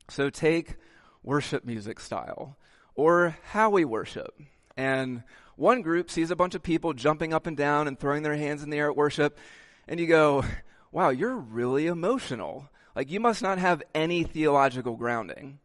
So, 0.08 0.30
take 0.30 0.76
worship 1.22 1.64
music 1.64 1.98
style 1.98 2.56
or 2.94 3.36
how 3.46 3.70
we 3.70 3.84
worship. 3.84 4.40
And 4.76 5.24
one 5.60 5.82
group 5.82 6.10
sees 6.10 6.30
a 6.30 6.36
bunch 6.36 6.54
of 6.54 6.62
people 6.62 6.94
jumping 6.94 7.34
up 7.34 7.46
and 7.46 7.56
down 7.56 7.86
and 7.86 7.98
throwing 7.98 8.22
their 8.22 8.34
hands 8.34 8.62
in 8.62 8.70
the 8.70 8.78
air 8.78 8.90
at 8.90 8.96
worship, 8.96 9.38
and 9.86 10.00
you 10.00 10.06
go, 10.06 10.42
wow, 10.90 11.10
you're 11.10 11.36
really 11.36 11.86
emotional. 11.86 12.68
Like, 12.96 13.10
you 13.10 13.20
must 13.20 13.42
not 13.42 13.58
have 13.58 13.82
any 13.94 14.24
theological 14.24 14.96
grounding. 14.96 15.58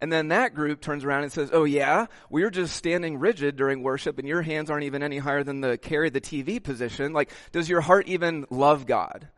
And 0.00 0.12
then 0.12 0.28
that 0.28 0.54
group 0.54 0.80
turns 0.80 1.04
around 1.04 1.22
and 1.22 1.32
says, 1.32 1.50
Oh, 1.52 1.64
yeah, 1.64 2.06
we 2.28 2.42
are 2.42 2.50
just 2.50 2.76
standing 2.76 3.18
rigid 3.18 3.56
during 3.56 3.82
worship, 3.82 4.18
and 4.18 4.26
your 4.26 4.42
hands 4.42 4.70
aren't 4.70 4.84
even 4.84 5.02
any 5.02 5.18
higher 5.18 5.44
than 5.44 5.60
the 5.60 5.78
carry 5.78 6.10
the 6.10 6.20
TV 6.20 6.62
position. 6.62 7.12
Like, 7.12 7.30
does 7.52 7.68
your 7.68 7.80
heart 7.80 8.08
even 8.08 8.46
love 8.50 8.86
God? 8.86 9.28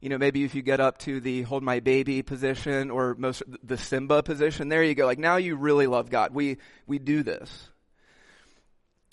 you 0.00 0.08
know, 0.08 0.18
maybe 0.18 0.42
if 0.42 0.56
you 0.56 0.62
get 0.62 0.80
up 0.80 0.98
to 0.98 1.20
the 1.20 1.42
hold 1.42 1.62
my 1.62 1.78
baby 1.78 2.22
position 2.22 2.90
or 2.90 3.14
most 3.16 3.44
the 3.62 3.78
Simba 3.78 4.24
position, 4.24 4.68
there 4.68 4.82
you 4.82 4.96
go. 4.96 5.06
Like 5.06 5.20
now 5.20 5.36
you 5.36 5.54
really 5.54 5.86
love 5.86 6.10
God. 6.10 6.34
We 6.34 6.58
we 6.88 6.98
do 6.98 7.22
this. 7.22 7.70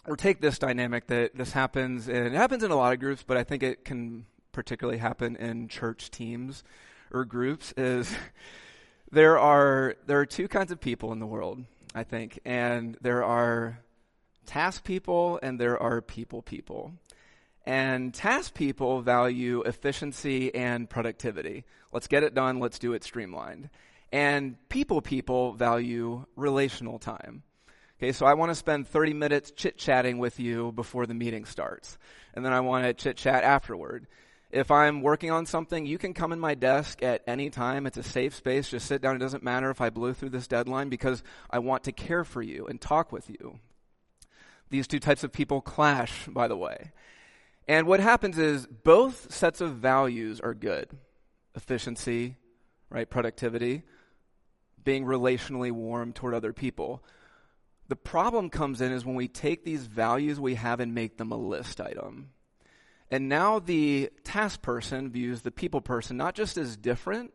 Or 0.09 0.15
take 0.15 0.41
this 0.41 0.57
dynamic 0.57 1.05
that 1.07 1.35
this 1.35 1.51
happens 1.51 2.07
and 2.07 2.25
it 2.25 2.33
happens 2.33 2.63
in 2.63 2.71
a 2.71 2.75
lot 2.75 2.93
of 2.93 2.99
groups, 2.99 3.21
but 3.21 3.37
I 3.37 3.43
think 3.43 3.61
it 3.61 3.85
can 3.85 4.25
particularly 4.51 4.97
happen 4.97 5.35
in 5.35 5.67
church 5.67 6.09
teams 6.09 6.63
or 7.11 7.25
groups 7.25 7.75
is 7.77 8.11
there 9.11 9.37
are 9.37 9.97
there 10.07 10.19
are 10.19 10.25
two 10.25 10.47
kinds 10.47 10.71
of 10.71 10.81
people 10.81 11.11
in 11.11 11.19
the 11.19 11.27
world, 11.27 11.63
I 11.93 12.03
think, 12.03 12.39
and 12.43 12.97
there 13.01 13.23
are 13.23 13.81
task 14.47 14.83
people 14.83 15.39
and 15.43 15.59
there 15.59 15.79
are 15.79 16.01
people 16.01 16.41
people. 16.41 16.91
And 17.67 18.11
task 18.11 18.55
people 18.55 19.03
value 19.03 19.61
efficiency 19.61 20.55
and 20.55 20.89
productivity. 20.89 21.65
Let's 21.91 22.07
get 22.07 22.23
it 22.23 22.33
done, 22.33 22.59
let's 22.59 22.79
do 22.79 22.93
it 22.93 23.03
streamlined. 23.03 23.69
And 24.11 24.55
people 24.69 25.03
people 25.03 25.53
value 25.53 26.25
relational 26.35 26.97
time. 26.97 27.43
Okay, 27.99 28.13
so 28.13 28.25
I 28.25 28.33
want 28.33 28.49
to 28.49 28.55
spend 28.55 28.87
30 28.87 29.13
minutes 29.13 29.51
chit 29.51 29.77
chatting 29.77 30.19
with 30.19 30.39
you 30.39 30.71
before 30.71 31.05
the 31.05 31.13
meeting 31.13 31.43
starts. 31.43 31.97
And 32.33 32.45
then 32.45 32.53
I 32.53 32.61
want 32.61 32.85
to 32.85 32.93
chit 32.93 33.17
chat 33.17 33.43
afterward. 33.43 34.07
If 34.51 34.71
I'm 34.71 35.01
working 35.01 35.31
on 35.31 35.45
something, 35.45 35.85
you 35.85 35.97
can 35.97 36.13
come 36.13 36.31
in 36.31 36.39
my 36.39 36.55
desk 36.55 37.03
at 37.03 37.23
any 37.27 37.49
time. 37.49 37.85
It's 37.85 37.97
a 37.97 38.03
safe 38.03 38.33
space. 38.33 38.69
Just 38.69 38.87
sit 38.87 39.01
down. 39.01 39.17
It 39.17 39.19
doesn't 39.19 39.43
matter 39.43 39.69
if 39.69 39.81
I 39.81 39.89
blew 39.89 40.13
through 40.13 40.29
this 40.29 40.47
deadline 40.47 40.87
because 40.87 41.23
I 41.49 41.59
want 41.59 41.83
to 41.83 41.91
care 41.91 42.23
for 42.23 42.41
you 42.41 42.67
and 42.67 42.79
talk 42.79 43.11
with 43.11 43.29
you. 43.29 43.59
These 44.69 44.87
two 44.87 44.99
types 44.99 45.25
of 45.25 45.33
people 45.33 45.59
clash, 45.59 46.25
by 46.27 46.47
the 46.47 46.55
way. 46.55 46.93
And 47.67 47.85
what 47.85 47.99
happens 47.99 48.37
is 48.37 48.65
both 48.65 49.33
sets 49.33 49.59
of 49.59 49.75
values 49.75 50.39
are 50.39 50.53
good 50.53 50.87
efficiency, 51.53 52.37
right? 52.89 53.09
Productivity, 53.09 53.83
being 54.85 55.03
relationally 55.03 55.71
warm 55.71 56.13
toward 56.13 56.33
other 56.33 56.53
people. 56.53 57.03
The 57.89 57.95
problem 57.95 58.51
comes 58.51 58.81
in 58.81 58.91
is 58.91 59.03
when 59.03 59.15
we 59.15 59.27
take 59.27 59.65
these 59.65 59.85
values 59.87 60.39
we 60.39 60.55
have 60.55 60.79
and 60.79 60.93
make 60.93 61.17
them 61.17 61.31
a 61.31 61.37
list 61.37 61.81
item. 61.81 62.29
And 63.11 63.27
now 63.27 63.57
the 63.57 64.11
task 64.23 64.61
person 64.61 65.09
views 65.09 65.41
the 65.41 65.51
people 65.51 65.81
person 65.81 66.15
not 66.15 66.35
just 66.35 66.55
as 66.57 66.77
different, 66.77 67.33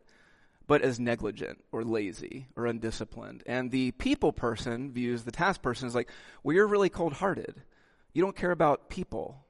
but 0.65 0.81
as 0.81 0.97
negligent 0.97 1.61
or 1.73 1.83
lazy 1.83 2.47
or 2.55 2.65
undisciplined. 2.65 3.43
And 3.45 3.69
the 3.69 3.91
people 3.91 4.31
person 4.31 4.93
views 4.93 5.23
the 5.23 5.31
task 5.31 5.61
person 5.61 5.87
as 5.87 5.93
like, 5.93 6.09
well, 6.41 6.55
you're 6.55 6.67
really 6.67 6.89
cold 6.89 7.13
hearted. 7.13 7.61
You 8.13 8.23
don't 8.23 8.35
care 8.35 8.51
about 8.51 8.89
people. 8.89 9.45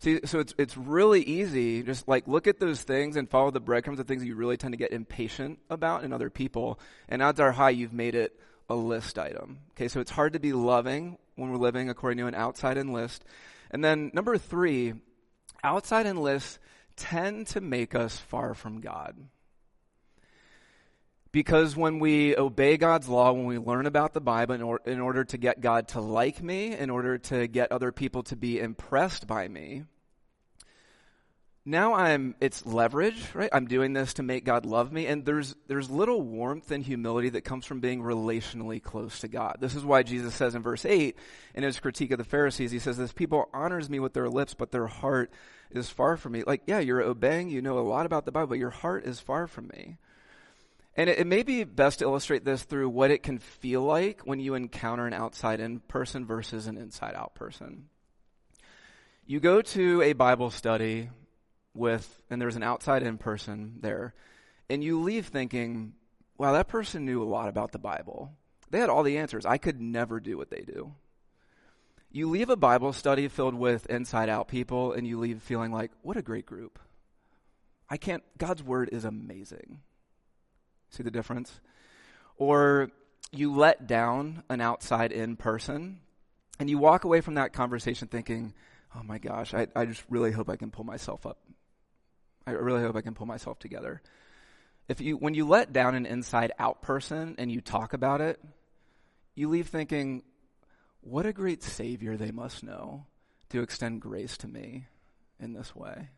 See, 0.00 0.20
so 0.24 0.40
it's, 0.40 0.52
it's 0.58 0.76
really 0.76 1.22
easy, 1.22 1.84
just 1.84 2.06
like 2.08 2.26
look 2.26 2.48
at 2.48 2.58
those 2.58 2.82
things 2.82 3.16
and 3.16 3.30
follow 3.30 3.52
the 3.52 3.60
breadcrumbs 3.60 4.00
of 4.00 4.08
things 4.08 4.24
you 4.24 4.34
really 4.34 4.56
tend 4.56 4.72
to 4.72 4.78
get 4.78 4.92
impatient 4.92 5.60
about 5.70 6.02
in 6.02 6.12
other 6.12 6.28
people. 6.28 6.80
And 7.08 7.22
odds 7.22 7.38
are 7.38 7.52
high 7.52 7.70
you've 7.70 7.94
made 7.94 8.16
it 8.16 8.38
a 8.68 8.74
list 8.74 9.18
item. 9.18 9.58
Okay, 9.72 9.88
so 9.88 10.00
it's 10.00 10.10
hard 10.10 10.32
to 10.32 10.40
be 10.40 10.52
loving 10.52 11.18
when 11.36 11.50
we're 11.50 11.58
living 11.58 11.88
according 11.88 12.18
to 12.18 12.26
an 12.26 12.34
outside 12.34 12.76
in 12.76 12.92
list. 12.92 13.24
And 13.70 13.84
then 13.84 14.10
number 14.14 14.38
three, 14.38 14.94
outside 15.62 16.06
in 16.06 16.16
lists 16.16 16.58
tend 16.96 17.46
to 17.48 17.60
make 17.60 17.94
us 17.94 18.16
far 18.16 18.54
from 18.54 18.80
God. 18.80 19.16
Because 21.32 21.76
when 21.76 21.98
we 21.98 22.34
obey 22.34 22.78
God's 22.78 23.08
law, 23.08 23.32
when 23.32 23.44
we 23.44 23.58
learn 23.58 23.84
about 23.84 24.14
the 24.14 24.22
Bible 24.22 24.54
in, 24.54 24.62
or, 24.62 24.80
in, 24.86 25.00
order 25.00 25.22
to 25.24 25.36
get 25.36 25.60
God 25.60 25.88
to 25.88 26.00
like 26.00 26.42
me, 26.42 26.74
in 26.74 26.88
order 26.88 27.18
to 27.18 27.46
get 27.46 27.72
other 27.72 27.92
people 27.92 28.22
to 28.24 28.36
be 28.36 28.58
impressed 28.58 29.26
by 29.26 29.46
me, 29.46 29.84
now 31.68 31.94
I'm, 31.94 32.36
it's 32.40 32.64
leverage, 32.64 33.20
right? 33.34 33.50
I'm 33.52 33.66
doing 33.66 33.92
this 33.92 34.14
to 34.14 34.22
make 34.22 34.44
God 34.44 34.64
love 34.64 34.92
me. 34.92 35.06
And 35.06 35.24
there's, 35.24 35.56
there's 35.66 35.90
little 35.90 36.22
warmth 36.22 36.70
and 36.70 36.82
humility 36.82 37.30
that 37.30 37.40
comes 37.40 37.66
from 37.66 37.80
being 37.80 38.02
relationally 38.02 38.80
close 38.80 39.18
to 39.20 39.28
God. 39.28 39.56
This 39.58 39.74
is 39.74 39.84
why 39.84 40.04
Jesus 40.04 40.32
says 40.32 40.54
in 40.54 40.62
verse 40.62 40.84
8, 40.84 41.16
in 41.56 41.62
his 41.64 41.80
critique 41.80 42.12
of 42.12 42.18
the 42.18 42.24
Pharisees, 42.24 42.70
he 42.70 42.78
says, 42.78 42.96
this 42.96 43.12
people 43.12 43.48
honors 43.52 43.90
me 43.90 43.98
with 43.98 44.12
their 44.12 44.28
lips, 44.28 44.54
but 44.54 44.70
their 44.70 44.86
heart 44.86 45.32
is 45.72 45.90
far 45.90 46.16
from 46.16 46.32
me. 46.32 46.44
Like, 46.46 46.62
yeah, 46.66 46.78
you're 46.78 47.02
obeying, 47.02 47.50
you 47.50 47.60
know 47.60 47.78
a 47.78 47.80
lot 47.80 48.06
about 48.06 48.26
the 48.26 48.32
Bible, 48.32 48.46
but 48.46 48.58
your 48.58 48.70
heart 48.70 49.04
is 49.04 49.18
far 49.18 49.48
from 49.48 49.66
me. 49.66 49.96
And 50.94 51.10
it, 51.10 51.18
it, 51.18 51.26
may 51.26 51.42
be 51.42 51.64
best 51.64 51.98
to 51.98 52.04
illustrate 52.04 52.44
this 52.44 52.62
through 52.62 52.90
what 52.90 53.10
it 53.10 53.24
can 53.24 53.40
feel 53.40 53.82
like 53.82 54.20
when 54.20 54.38
you 54.38 54.54
encounter 54.54 55.04
an 55.04 55.12
outside 55.12 55.58
in 55.58 55.80
person 55.80 56.26
versus 56.26 56.68
an 56.68 56.78
inside 56.78 57.14
out 57.16 57.34
person. 57.34 57.88
You 59.26 59.40
go 59.40 59.62
to 59.62 60.02
a 60.02 60.12
Bible 60.12 60.50
study 60.50 61.10
with, 61.76 62.20
and 62.30 62.40
there's 62.40 62.56
an 62.56 62.62
outside 62.62 63.02
in 63.02 63.18
person 63.18 63.78
there, 63.80 64.14
and 64.68 64.82
you 64.82 65.00
leave 65.00 65.26
thinking, 65.26 65.94
wow, 66.38 66.52
that 66.52 66.68
person 66.68 67.04
knew 67.04 67.22
a 67.22 67.24
lot 67.24 67.48
about 67.48 67.72
the 67.72 67.78
Bible. 67.78 68.32
They 68.70 68.80
had 68.80 68.90
all 68.90 69.02
the 69.02 69.18
answers. 69.18 69.46
I 69.46 69.58
could 69.58 69.80
never 69.80 70.20
do 70.20 70.36
what 70.36 70.50
they 70.50 70.62
do. 70.62 70.94
You 72.10 72.28
leave 72.28 72.50
a 72.50 72.56
Bible 72.56 72.92
study 72.92 73.28
filled 73.28 73.54
with 73.54 73.86
inside 73.86 74.28
out 74.28 74.48
people, 74.48 74.92
and 74.92 75.06
you 75.06 75.18
leave 75.18 75.42
feeling 75.42 75.72
like, 75.72 75.90
what 76.02 76.16
a 76.16 76.22
great 76.22 76.46
group. 76.46 76.78
I 77.88 77.96
can't, 77.96 78.22
God's 78.38 78.62
word 78.62 78.88
is 78.90 79.04
amazing. 79.04 79.80
See 80.90 81.02
the 81.02 81.10
difference? 81.10 81.60
Or 82.36 82.90
you 83.32 83.54
let 83.54 83.86
down 83.86 84.42
an 84.48 84.60
outside 84.60 85.12
in 85.12 85.36
person 85.36 86.00
and 86.58 86.70
you 86.70 86.78
walk 86.78 87.04
away 87.04 87.20
from 87.20 87.34
that 87.34 87.52
conversation 87.52 88.08
thinking, 88.08 88.54
oh 88.94 89.02
my 89.02 89.18
gosh, 89.18 89.54
I, 89.54 89.66
I 89.76 89.84
just 89.84 90.04
really 90.08 90.32
hope 90.32 90.48
I 90.48 90.56
can 90.56 90.70
pull 90.70 90.84
myself 90.84 91.26
up. 91.26 91.38
I 92.46 92.52
really 92.52 92.82
hope 92.82 92.96
I 92.96 93.00
can 93.00 93.14
pull 93.14 93.26
myself 93.26 93.58
together. 93.58 94.02
If 94.88 95.00
you, 95.00 95.16
when 95.16 95.34
you 95.34 95.46
let 95.46 95.72
down 95.72 95.94
an 95.94 96.06
inside 96.06 96.52
out 96.58 96.80
person 96.80 97.34
and 97.38 97.50
you 97.50 97.60
talk 97.60 97.92
about 97.92 98.20
it, 98.20 98.40
you 99.34 99.48
leave 99.48 99.68
thinking, 99.68 100.22
what 101.00 101.26
a 101.26 101.32
great 101.32 101.62
Savior 101.62 102.16
they 102.16 102.30
must 102.30 102.62
know 102.62 103.06
to 103.50 103.62
extend 103.62 104.00
grace 104.00 104.36
to 104.38 104.48
me 104.48 104.86
in 105.40 105.52
this 105.52 105.74
way. 105.74 106.08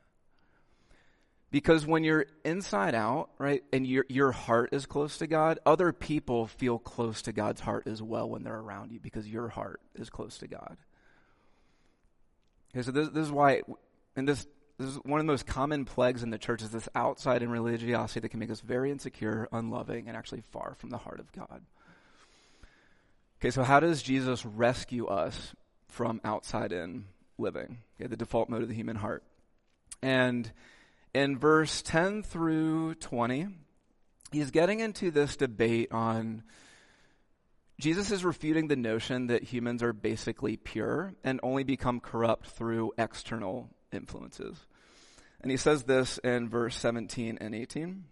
Because 1.50 1.86
when 1.86 2.04
you're 2.04 2.26
inside 2.44 2.94
out, 2.94 3.30
right, 3.38 3.64
and 3.72 3.86
your, 3.86 4.04
your 4.10 4.32
heart 4.32 4.70
is 4.72 4.84
close 4.84 5.18
to 5.18 5.26
God, 5.26 5.58
other 5.64 5.94
people 5.94 6.46
feel 6.46 6.78
close 6.78 7.22
to 7.22 7.32
God's 7.32 7.60
heart 7.62 7.86
as 7.86 8.02
well 8.02 8.28
when 8.28 8.42
they're 8.42 8.54
around 8.58 8.92
you 8.92 9.00
because 9.00 9.26
your 9.26 9.48
heart 9.48 9.80
is 9.94 10.10
close 10.10 10.36
to 10.38 10.46
God. 10.46 10.76
Okay, 12.70 12.82
so 12.82 12.90
this, 12.90 13.08
this 13.08 13.26
is 13.26 13.32
why, 13.32 13.62
and 14.14 14.28
this, 14.28 14.46
this 14.78 14.90
is 14.90 14.96
one 15.04 15.18
of 15.18 15.26
the 15.26 15.32
most 15.32 15.46
common 15.46 15.84
plagues 15.84 16.22
in 16.22 16.30
the 16.30 16.38
church 16.38 16.62
is 16.62 16.70
this 16.70 16.88
outside 16.94 17.42
in 17.42 17.50
religiosity 17.50 18.20
that 18.20 18.28
can 18.28 18.38
make 18.38 18.50
us 18.50 18.60
very 18.60 18.92
insecure, 18.92 19.48
unloving, 19.50 20.06
and 20.06 20.16
actually 20.16 20.42
far 20.52 20.74
from 20.78 20.90
the 20.90 20.98
heart 20.98 21.18
of 21.18 21.32
God. 21.32 21.62
Okay, 23.40 23.50
so 23.50 23.64
how 23.64 23.80
does 23.80 24.02
Jesus 24.02 24.46
rescue 24.46 25.06
us 25.06 25.54
from 25.88 26.20
outside 26.24 26.72
in 26.72 27.06
living? 27.38 27.78
Okay, 28.00 28.08
the 28.08 28.16
default 28.16 28.48
mode 28.48 28.62
of 28.62 28.68
the 28.68 28.74
human 28.74 28.96
heart. 28.96 29.24
And 30.00 30.50
in 31.12 31.38
verse 31.38 31.82
10 31.82 32.22
through 32.22 32.94
20, 32.96 33.48
he's 34.30 34.52
getting 34.52 34.78
into 34.78 35.10
this 35.10 35.36
debate 35.36 35.90
on 35.90 36.44
Jesus 37.80 38.10
is 38.10 38.24
refuting 38.24 38.66
the 38.66 38.76
notion 38.76 39.28
that 39.28 39.44
humans 39.44 39.84
are 39.84 39.92
basically 39.92 40.56
pure 40.56 41.14
and 41.22 41.38
only 41.44 41.62
become 41.62 42.00
corrupt 42.00 42.48
through 42.48 42.92
external 42.98 43.70
influences. 43.92 44.56
And 45.40 45.50
he 45.50 45.56
says 45.56 45.84
this 45.84 46.18
in 46.18 46.48
verse 46.48 46.76
17 46.76 47.38
and 47.40 47.54
18. 47.54 48.04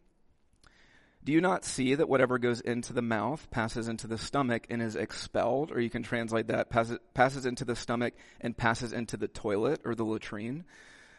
Do 1.25 1.33
you 1.33 1.41
not 1.41 1.65
see 1.65 1.97
that 1.97 2.09
whatever 2.09 2.39
goes 2.39 2.61
into 2.61 2.93
the 2.93 3.03
mouth 3.03 3.51
passes 3.51 3.89
into 3.89 4.07
the 4.07 4.17
stomach 4.17 4.67
and 4.71 4.81
is 4.81 4.95
expelled? 4.95 5.73
Or 5.73 5.81
you 5.81 5.91
can 5.91 6.05
translate 6.05 6.47
that 6.47 6.71
passes, 6.71 6.99
passes 7.15 7.47
into 7.47 7.65
the 7.65 7.75
stomach 7.75 8.15
and 8.41 8.57
passes 8.57 8.93
into 8.93 9.17
the 9.17 9.27
toilet 9.27 9.81
or 9.85 9.97
the 9.97 10.05
latrine. 10.05 10.65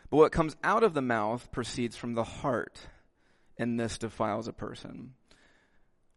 But 0.10 0.18
what 0.18 0.32
comes 0.32 0.56
out 0.64 0.84
of 0.84 0.94
the 0.94 1.02
mouth 1.02 1.52
proceeds 1.52 1.98
from 1.98 2.14
the 2.14 2.24
heart, 2.24 2.80
and 3.58 3.78
this 3.78 3.98
defiles 3.98 4.48
a 4.48 4.54
person. 4.54 5.14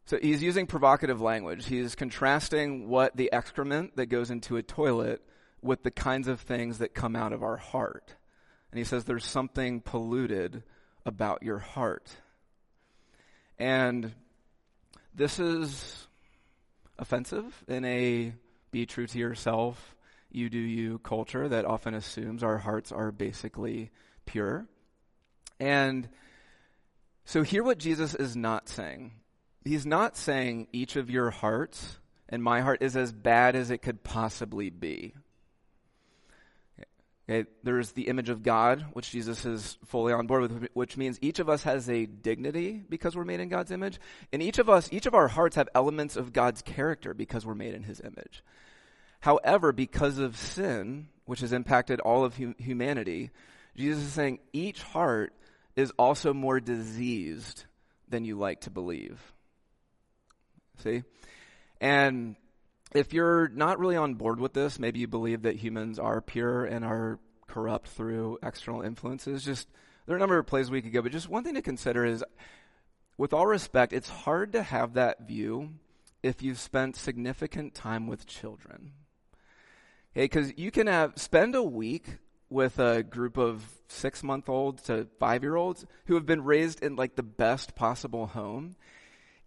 So 0.06 0.18
he's 0.22 0.42
using 0.42 0.68
provocative 0.68 1.20
language. 1.20 1.66
He's 1.66 1.96
contrasting 1.96 2.88
what 2.88 3.16
the 3.16 3.32
excrement 3.32 3.96
that 3.96 4.06
goes 4.06 4.30
into 4.30 4.56
a 4.56 4.62
toilet 4.62 5.20
with 5.62 5.82
the 5.82 5.90
kinds 5.90 6.28
of 6.28 6.40
things 6.40 6.78
that 6.78 6.94
come 6.94 7.16
out 7.16 7.32
of 7.32 7.42
our 7.42 7.56
heart. 7.56 8.14
And 8.70 8.78
he 8.78 8.84
says 8.84 9.04
there's 9.04 9.24
something 9.24 9.80
polluted 9.80 10.62
about 11.04 11.42
your 11.42 11.58
heart. 11.58 12.08
And 13.58 14.12
this 15.14 15.38
is 15.38 16.06
offensive 16.98 17.64
in 17.66 17.84
a 17.84 18.32
be 18.70 18.86
true 18.86 19.06
to 19.06 19.18
yourself 19.18 19.96
you 20.30 20.48
do 20.48 20.58
you 20.58 20.98
culture 20.98 21.48
that 21.48 21.64
often 21.64 21.94
assumes 21.94 22.42
our 22.42 22.58
hearts 22.58 22.92
are 22.92 23.10
basically 23.10 23.90
pure. 24.26 24.66
And 25.58 26.08
so, 27.24 27.42
hear 27.42 27.62
what 27.62 27.78
Jesus 27.78 28.14
is 28.14 28.36
not 28.36 28.68
saying. 28.68 29.12
He's 29.64 29.84
not 29.84 30.16
saying 30.16 30.68
each 30.72 30.96
of 30.96 31.10
your 31.10 31.30
hearts 31.30 31.98
and 32.28 32.42
my 32.42 32.60
heart 32.60 32.82
is 32.82 32.96
as 32.96 33.12
bad 33.12 33.56
as 33.56 33.70
it 33.70 33.82
could 33.82 34.02
possibly 34.02 34.70
be. 34.70 35.14
Okay, 37.30 37.48
there's 37.62 37.92
the 37.92 38.08
image 38.08 38.28
of 38.28 38.42
God, 38.42 38.86
which 38.92 39.12
Jesus 39.12 39.46
is 39.46 39.78
fully 39.84 40.12
on 40.12 40.26
board 40.26 40.50
with, 40.50 40.68
which 40.72 40.96
means 40.96 41.16
each 41.22 41.38
of 41.38 41.48
us 41.48 41.62
has 41.62 41.88
a 41.88 42.04
dignity 42.04 42.82
because 42.88 43.14
we're 43.14 43.24
made 43.24 43.38
in 43.38 43.48
God's 43.48 43.70
image. 43.70 44.00
And 44.32 44.42
each 44.42 44.58
of 44.58 44.68
us, 44.68 44.88
each 44.90 45.06
of 45.06 45.14
our 45.14 45.28
hearts 45.28 45.54
have 45.54 45.68
elements 45.72 46.16
of 46.16 46.32
God's 46.32 46.60
character 46.60 47.14
because 47.14 47.46
we're 47.46 47.54
made 47.54 47.74
in 47.74 47.84
his 47.84 48.00
image. 48.00 48.42
However, 49.20 49.70
because 49.70 50.18
of 50.18 50.36
sin, 50.36 51.06
which 51.24 51.38
has 51.40 51.52
impacted 51.52 52.00
all 52.00 52.24
of 52.24 52.36
hum- 52.36 52.56
humanity, 52.58 53.30
Jesus 53.76 54.02
is 54.02 54.12
saying 54.12 54.40
each 54.52 54.82
heart 54.82 55.32
is 55.76 55.92
also 56.00 56.34
more 56.34 56.58
diseased 56.58 57.64
than 58.08 58.24
you 58.24 58.38
like 58.38 58.62
to 58.62 58.70
believe. 58.70 59.20
See? 60.78 61.04
And 61.80 62.34
if 62.92 63.12
you're 63.12 63.48
not 63.48 63.78
really 63.78 63.96
on 63.96 64.14
board 64.14 64.40
with 64.40 64.52
this, 64.52 64.78
maybe 64.78 65.00
you 65.00 65.08
believe 65.08 65.42
that 65.42 65.56
humans 65.56 65.98
are 65.98 66.20
pure 66.20 66.64
and 66.64 66.84
are 66.84 67.18
corrupt 67.46 67.88
through 67.88 68.38
external 68.42 68.82
influences. 68.82 69.44
Just 69.44 69.68
there 70.06 70.14
are 70.14 70.16
a 70.16 70.20
number 70.20 70.38
of 70.38 70.46
places 70.46 70.70
we 70.70 70.82
could 70.82 70.92
go, 70.92 71.02
but 71.02 71.12
just 71.12 71.28
one 71.28 71.44
thing 71.44 71.54
to 71.54 71.62
consider 71.62 72.04
is, 72.04 72.24
with 73.16 73.32
all 73.32 73.46
respect, 73.46 73.92
it's 73.92 74.08
hard 74.08 74.52
to 74.52 74.62
have 74.62 74.94
that 74.94 75.26
view 75.26 75.74
if 76.22 76.42
you've 76.42 76.58
spent 76.58 76.96
significant 76.96 77.74
time 77.74 78.06
with 78.06 78.26
children. 78.26 78.92
Okay, 80.16 80.24
because 80.24 80.52
you 80.56 80.70
can 80.70 80.86
have 80.86 81.12
spend 81.16 81.54
a 81.54 81.62
week 81.62 82.18
with 82.48 82.80
a 82.80 83.04
group 83.04 83.36
of 83.36 83.64
six 83.86 84.24
month 84.24 84.48
olds 84.48 84.82
to 84.82 85.06
five 85.20 85.42
year 85.44 85.54
olds 85.54 85.86
who 86.06 86.14
have 86.14 86.26
been 86.26 86.42
raised 86.42 86.82
in 86.82 86.96
like 86.96 87.14
the 87.14 87.22
best 87.22 87.76
possible 87.76 88.26
home, 88.26 88.74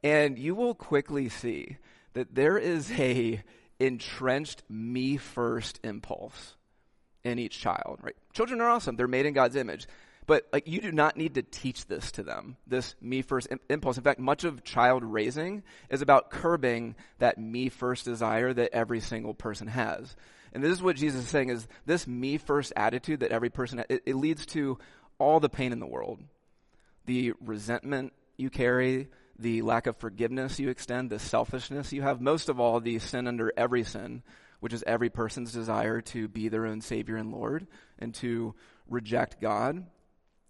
and 0.02 0.40
you 0.40 0.56
will 0.56 0.74
quickly 0.74 1.28
see 1.28 1.78
that 2.14 2.34
there 2.34 2.58
is 2.58 2.92
a 2.92 3.44
entrenched 3.80 4.64
me 4.70 5.18
first 5.18 5.80
impulse 5.84 6.56
in 7.24 7.40
each 7.40 7.60
child, 7.60 8.00
right? 8.02 8.16
Children 8.34 8.62
are 8.62 8.70
awesome. 8.70 8.96
They're 8.96 9.08
made 9.08 9.26
in 9.26 9.34
God's 9.34 9.56
image. 9.56 9.88
But 10.26 10.48
like 10.54 10.68
you 10.68 10.80
do 10.80 10.92
not 10.92 11.18
need 11.18 11.36
to 11.36 11.42
teach 11.42 11.88
this 11.88 12.12
to 12.14 12.24
them, 12.24 12.56
this 12.66 12.96
me 13.02 13.22
first 13.22 13.48
impulse. 13.70 13.98
In 13.98 14.04
fact, 14.04 14.20
much 14.20 14.44
of 14.44 14.64
child 14.64 15.04
raising 15.04 15.64
is 15.90 16.02
about 16.02 16.30
curbing 16.30 16.96
that 17.20 17.38
me 17.38 17.70
first 17.70 18.06
desire 18.06 18.54
that 18.54 18.74
every 18.74 19.02
single 19.02 19.34
person 19.34 19.68
has. 19.68 20.16
And 20.54 20.64
this 20.64 20.72
is 20.72 20.82
what 20.82 20.96
Jesus 20.96 21.24
is 21.24 21.30
saying 21.30 21.50
is 21.50 21.68
this 21.86 22.08
me 22.08 22.38
first 22.38 22.72
attitude 22.76 23.22
that 23.22 23.32
every 23.32 23.50
person 23.50 23.84
it, 23.90 24.04
it 24.06 24.16
leads 24.16 24.46
to 24.48 24.78
all 25.18 25.40
the 25.40 25.50
pain 25.50 25.72
in 25.72 25.80
the 25.80 25.88
world. 25.88 26.20
The 27.06 27.34
resentment 27.42 28.14
you 28.38 28.50
carry, 28.50 29.10
the 29.38 29.62
lack 29.62 29.88
of 29.88 29.98
forgiveness 29.98 30.60
you 30.60 30.70
extend, 30.70 31.10
the 31.10 31.20
selfishness 31.20 31.92
you 31.92 32.02
have, 32.02 32.22
most 32.22 32.50
of 32.50 32.60
all, 32.60 32.80
the 32.80 33.00
sin 33.00 33.28
under 33.28 33.52
every 33.58 33.84
sin, 33.84 34.24
which 34.60 34.74
is 34.74 34.84
every 34.86 35.10
person's 35.10 35.52
desire 35.52 36.02
to 36.02 36.28
be 36.28 36.50
their 36.50 36.66
own 36.66 36.82
Savior 36.82 37.16
and 37.16 37.32
Lord 37.32 37.68
and 38.00 38.14
to 38.16 38.54
reject 38.88 39.42
God. 39.42 39.76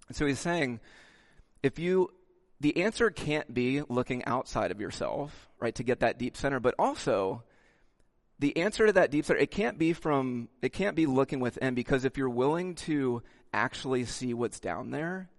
And 0.08 0.18
so 0.18 0.26
he's 0.26 0.40
saying, 0.40 0.80
if 1.62 1.80
you, 1.80 2.10
the 2.60 2.84
answer 2.84 3.10
can't 3.10 3.54
be 3.54 3.82
looking 3.88 4.24
outside 4.26 4.72
of 4.72 4.82
yourself, 4.82 5.50
right, 5.60 5.74
to 5.76 5.84
get 5.84 6.02
that 6.02 6.20
deep 6.20 6.36
center, 6.36 6.60
but 6.60 6.76
also, 6.78 7.44
the 8.40 8.58
answer 8.58 8.88
to 8.88 8.94
that 8.94 9.12
deep 9.12 9.26
center, 9.26 9.40
it 9.40 9.52
can't 9.52 9.78
be 9.78 9.94
from, 9.94 10.50
it 10.62 10.74
can't 10.74 10.96
be 10.96 11.06
looking 11.06 11.40
within 11.40 11.74
because 11.74 12.04
if 12.04 12.18
you're 12.18 12.30
willing 12.30 12.76
to 12.76 13.24
actually 13.54 14.04
see 14.04 14.34
what's 14.34 14.60
down 14.60 14.92
there, 14.92 15.30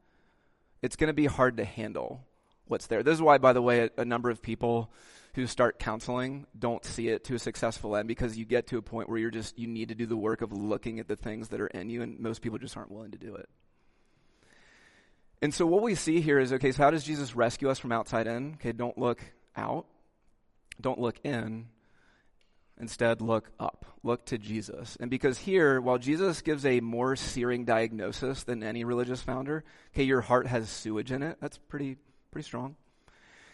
it's 0.80 0.96
going 0.96 1.08
to 1.08 1.14
be 1.14 1.26
hard 1.26 1.58
to 1.58 1.64
handle 1.64 2.24
what's 2.66 2.87
there. 2.87 3.02
This 3.02 3.14
is 3.14 3.23
why, 3.23 3.38
by 3.38 3.52
the 3.52 3.62
way, 3.62 3.80
a, 3.80 3.90
a, 3.99 4.04
number 4.04 4.30
of 4.30 4.42
people 4.42 4.90
who 5.35 5.47
start 5.47 5.78
counseling 5.78 6.47
don't 6.59 6.85
see 6.85 7.09
it 7.09 7.25
to 7.25 7.35
a 7.35 7.38
successful 7.38 7.97
end 7.97 8.09
because 8.09 8.37
you 8.37 8.44
get 8.44 8.68
to 8.68 8.78
a 8.78 8.83
point 8.83 9.09
where 9.09 9.18
you're 9.18 9.30
just, 9.30 9.59
you 9.59 9.66
need 9.66 9.88
to 9.88 9.94
do 9.94 10.06
the 10.06 10.16
work 10.16 10.42
of 10.42 10.52
looking 10.52 11.00
at 11.00 11.09
the 11.09 11.16
things 11.16 11.49
that 11.49 11.61
are 11.61 11.66
in 11.66 11.90
you, 11.90 12.02
and 12.02 12.21
most 12.21 12.40
people 12.42 12.59
just 12.59 12.76
aren't 12.76 12.90
willing 12.90 13.11
to 13.11 13.18
do 13.18 13.35
it. 13.35 13.49
And 15.42 15.52
so 15.52 15.66
what 15.66 15.83
we 15.83 15.94
see 15.94 16.21
here 16.21 16.38
is 16.38 16.52
okay, 16.52 16.73
so 16.73 16.83
how 16.83 16.90
does 16.90 17.04
Jesus 17.04 17.37
rescue 17.37 17.68
us 17.68 17.78
from 17.78 17.92
outside 17.92 18.26
in? 18.26 18.54
Okay, 18.54 18.73
don't 18.73 18.97
look 18.97 19.21
out, 19.56 19.87
don't 20.80 20.99
look 20.99 21.18
in. 21.25 21.66
Instead, 22.80 23.21
look 23.21 23.50
up. 23.61 23.87
Look 24.02 24.26
to 24.26 24.38
Jesus. 24.38 24.97
And 24.99 25.09
because 25.09 25.38
here, 25.38 25.80
while 25.80 25.99
Jesus 25.99 26.43
gives 26.43 26.67
a 26.67 26.80
more 26.80 27.15
searing 27.15 27.65
diagnosis 27.65 28.43
than 28.43 28.65
any 28.65 28.82
religious 28.82 29.23
founder, 29.23 29.62
okay, 29.95 30.02
your 30.02 30.21
heart 30.21 30.49
has 30.49 30.69
sewage 30.69 31.12
in 31.12 31.23
it. 31.23 31.38
That's 31.41 31.56
pretty 31.56 31.99
Pretty 32.34 32.47
strong. 32.47 32.75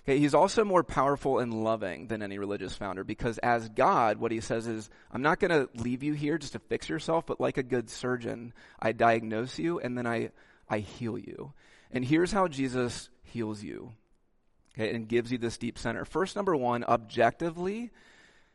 Okay, 0.05 0.19
he's 0.19 0.33
also 0.33 0.65
more 0.65 0.83
powerful 0.83 1.39
and 1.39 1.53
loving 1.53 2.07
than 2.07 2.23
any 2.23 2.39
religious 2.39 2.75
founder 2.75 3.05
because 3.05 3.37
as 3.37 3.69
God, 3.69 4.17
what 4.17 4.33
he 4.33 4.41
says 4.41 4.67
is, 4.67 4.89
I'm 5.13 5.21
not 5.21 5.39
going 5.39 5.51
to 5.51 5.69
leave 5.75 6.03
you 6.03 6.15
here 6.15 6.39
just 6.39 6.55
to 6.55 6.61
fix 6.61 6.89
yourself, 6.89 7.27
but 7.27 7.43
like 7.43 7.59
a 7.59 7.63
good 7.63 7.91
surgeon, 7.91 8.55
I 8.81 8.93
diagnose 8.93 9.59
you 9.59 9.81
and 9.81 9.99
then 9.99 10.07
I, 10.07 10.31
I 10.67 10.79
heal 10.79 11.19
you. 11.19 11.53
And 11.91 12.03
here's 12.03 12.33
how 12.33 12.49
Jesus 12.49 13.11
heals 13.23 13.63
you. 13.63 13.93
Okay, 14.75 14.95
and 14.95 15.07
gives 15.07 15.31
you 15.31 15.37
this 15.37 15.59
deep 15.59 15.77
center. 15.77 16.07
First, 16.07 16.37
number 16.37 16.57
one, 16.57 16.83
objectively, 16.85 17.91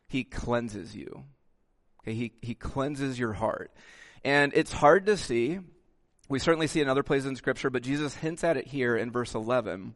he 0.08 0.24
cleanses 0.24 0.96
you. 0.96 1.24
Okay, 2.02 2.16
he, 2.16 2.34
he 2.42 2.56
cleanses 2.56 3.20
your 3.20 3.34
heart. 3.34 3.72
And 4.24 4.54
it's 4.56 4.74
hard 4.74 5.06
to 5.06 5.18
see. 5.18 5.60
We 6.28 6.40
certainly 6.40 6.66
see 6.66 6.82
in 6.82 6.90
other 6.90 7.04
places 7.04 7.28
in 7.28 7.36
Scripture, 7.36 7.70
but 7.70 7.84
Jesus 7.84 8.16
hints 8.16 8.44
at 8.44 8.58
it 8.58 8.66
here 8.66 8.98
in 8.98 9.12
verse 9.12 9.36
11 9.36 9.94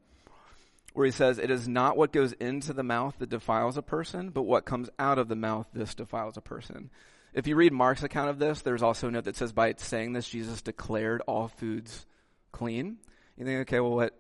where 0.93 1.06
he 1.06 1.12
says, 1.12 1.38
It 1.38 1.52
is 1.52 1.67
not 1.67 1.97
what 1.97 2.12
goes 2.12 2.34
into 2.34 2.73
the 2.73 2.84
mouth 2.84 3.15
that 3.19 3.30
defiles 3.30 3.78
a 3.78 3.82
person, 3.82 4.30
but 4.30 4.43
what 4.43 4.65
comes 4.65 4.89
out 4.97 5.19
of 5.19 5.28
the 5.28 5.36
mouth, 5.36 5.67
this 5.73 5.95
defiles 5.95 6.38
a 6.38 6.41
person. 6.41 6.89
If 7.34 7.47
you 7.47 7.56
read 7.56 7.73
Mark's 7.73 8.04
account 8.04 8.30
of 8.30 8.39
this, 8.39 8.62
there's 8.62 8.82
also 8.82 9.08
a 9.08 9.12
note 9.12 9.25
that 9.25 9.36
says, 9.36 9.54
By 9.54 9.73
saying 9.78 10.13
this, 10.13 10.30
Jesus 10.30 10.62
declared 10.62 11.21
all 11.28 11.47
foods 11.47 12.06
clean. 12.52 12.97
You 13.38 13.45
think, 13.45 13.62
okay, 13.62 13.80
well, 13.80 13.95
what, 13.95 14.13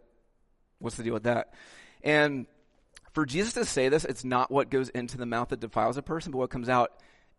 what's 0.79 0.95
the 0.95 1.03
deal 1.03 1.13
with 1.13 1.23
that? 1.23 1.53
And 2.03 2.45
for 3.13 3.25
Jesus 3.25 3.53
to 3.53 3.65
say 3.65 3.89
this, 3.89 4.05
it's 4.05 4.23
not 4.23 4.51
what 4.51 4.69
goes 4.69 4.89
into 4.89 5.17
the 5.17 5.25
mouth 5.25 5.49
that 5.49 5.59
defiles 5.59 5.97
a 5.97 6.01
person, 6.01 6.31
but 6.31 6.37
what 6.37 6.49
comes 6.49 6.69
out. 6.69 6.91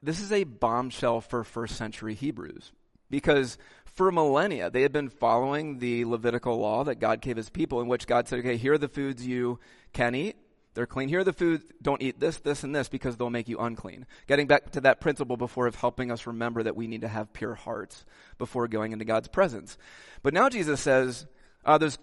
This 0.03 0.21
is 0.21 0.33
a 0.33 0.45
bombshell 0.45 1.21
for 1.21 1.45
first 1.45 1.77
century 1.77 2.15
Hebrews. 2.15 2.73
Because 3.09 3.59
for 3.95 4.11
millennia, 4.13 4.71
they 4.71 4.83
had 4.83 4.93
been 4.93 5.09
following 5.09 5.79
the 5.79 6.05
Levitical 6.05 6.59
law 6.59 6.85
that 6.85 6.97
God 6.97 7.21
gave 7.21 7.37
his 7.37 7.51
people, 7.51 7.81
in 7.81 7.89
which 7.89 8.07
God 8.07 8.29
said, 8.29 8.41
okay, 8.41 8.57
here 8.57 8.75
are 8.75 8.79
the 8.79 8.89
foods 8.89 9.27
you 9.27 9.59
can 9.93 10.15
eat. 10.15 10.37
They're 10.75 10.87
clean. 10.87 11.09
Here 11.09 11.21
are 11.21 11.25
the 11.25 11.33
foods, 11.33 11.65
don't 11.83 12.01
eat 12.01 12.21
this, 12.21 12.39
this, 12.39 12.63
and 12.63 12.75
this 12.75 12.89
because 12.89 13.17
they'll 13.17 13.29
make 13.29 13.49
you 13.49 13.59
unclean. 13.59 14.07
Getting 14.29 14.47
back 14.47 14.71
to 14.73 14.81
that 14.83 15.01
principle 15.01 15.37
before 15.37 15.67
of 15.67 15.75
helping 15.75 16.13
us 16.13 16.29
remember 16.29 16.63
that 16.63 16.77
we 16.77 16.87
need 16.87 17.01
to 17.01 17.09
have 17.09 17.33
pure 17.33 17.57
hearts 17.57 18.05
before 18.39 18.69
going 18.69 18.93
into 18.93 19.05
God's 19.05 19.27
presence. 19.27 19.77
But 20.23 20.33
now 20.33 20.49
Jesus 20.49 20.81
says, 20.81 21.27
uh, 21.65 21.77
there's, 21.79 21.99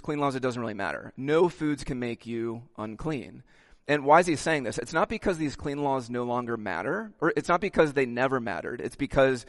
clean 0.00 0.18
laws, 0.18 0.34
it 0.34 0.40
doesn't 0.40 0.60
really 0.60 0.72
matter. 0.72 1.12
No 1.18 1.50
foods 1.50 1.84
can 1.84 1.98
make 1.98 2.26
you 2.26 2.62
unclean. 2.78 3.42
And 3.86 4.04
why 4.04 4.20
is 4.20 4.26
he 4.26 4.36
saying 4.36 4.62
this? 4.62 4.78
It's 4.78 4.94
not 4.94 5.10
because 5.10 5.36
these 5.36 5.56
clean 5.56 5.82
laws 5.82 6.08
no 6.08 6.24
longer 6.24 6.56
matter, 6.56 7.12
or 7.20 7.32
it's 7.36 7.48
not 7.48 7.60
because 7.60 7.92
they 7.92 8.06
never 8.06 8.40
mattered. 8.40 8.80
It's 8.80 8.96
because 8.96 9.44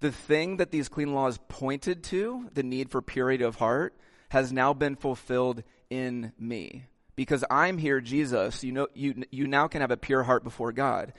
the 0.00 0.12
thing 0.12 0.58
that 0.58 0.70
these 0.70 0.88
clean 0.88 1.14
laws 1.14 1.38
pointed 1.48 2.04
to, 2.04 2.48
the 2.52 2.62
need 2.62 2.90
for 2.90 3.00
purity 3.02 3.44
of 3.44 3.56
heart, 3.56 3.94
has 4.28 4.52
now 4.52 4.72
been 4.74 4.96
fulfilled 4.96 5.62
in 5.90 6.32
me. 6.38 6.84
Because 7.14 7.44
I'm 7.50 7.78
here, 7.78 8.00
Jesus, 8.00 8.62
you 8.62 8.72
know, 8.72 8.88
you, 8.94 9.24
you 9.30 9.46
now 9.46 9.68
can 9.68 9.80
have 9.80 9.90
a 9.90 9.96
pure 9.96 10.22
heart 10.22 10.44
before 10.44 10.72
God. 10.72 11.14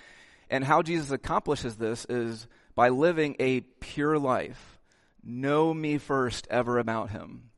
And 0.49 0.63
how 0.63 0.81
Jesus 0.81 1.11
accomplishes 1.11 1.75
this 1.75 2.05
is 2.05 2.47
by 2.75 2.89
living 2.89 3.35
a 3.39 3.61
pure 3.61 4.19
life. 4.19 4.79
Know 5.23 5.73
me 5.73 5.97
first 5.97 6.47
ever 6.49 6.77
about 6.77 7.09
him. 7.09 7.49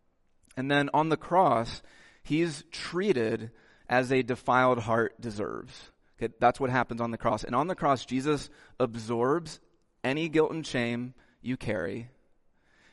And 0.56 0.72
then 0.72 0.90
on 0.94 1.10
the 1.10 1.18
cross, 1.18 1.82
he's 2.24 2.64
treated 2.72 3.52
as 3.90 4.12
a 4.12 4.24
defiled 4.24 4.80
heart 4.80 5.20
deserves. 5.20 5.92
Okay, 6.18 6.34
that's 6.40 6.60
what 6.60 6.70
happens 6.70 7.02
on 7.02 7.12
the 7.12 7.18
cross. 7.18 7.44
And 7.44 7.56
on 7.56 7.68
the 7.68 7.76
cross, 7.76 8.06
Jesus 8.06 8.50
absorbs 8.80 9.60
any 10.04 10.30
guilt 10.30 10.52
and 10.52 10.66
shame 10.66 11.14
you 11.42 11.58
carry, 11.58 12.10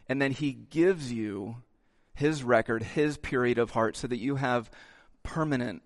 and 0.09 0.21
then 0.21 0.33
He 0.33 0.53
gives 0.53 1.13
you 1.13 1.57
His 2.15 2.43
record, 2.43 2.83
His 2.83 3.17
period 3.17 3.59
of 3.59 3.71
heart, 3.71 3.97
so 3.97 4.07
that 4.07 4.19
you 4.19 4.37
have 4.37 4.71
permanent, 5.23 5.83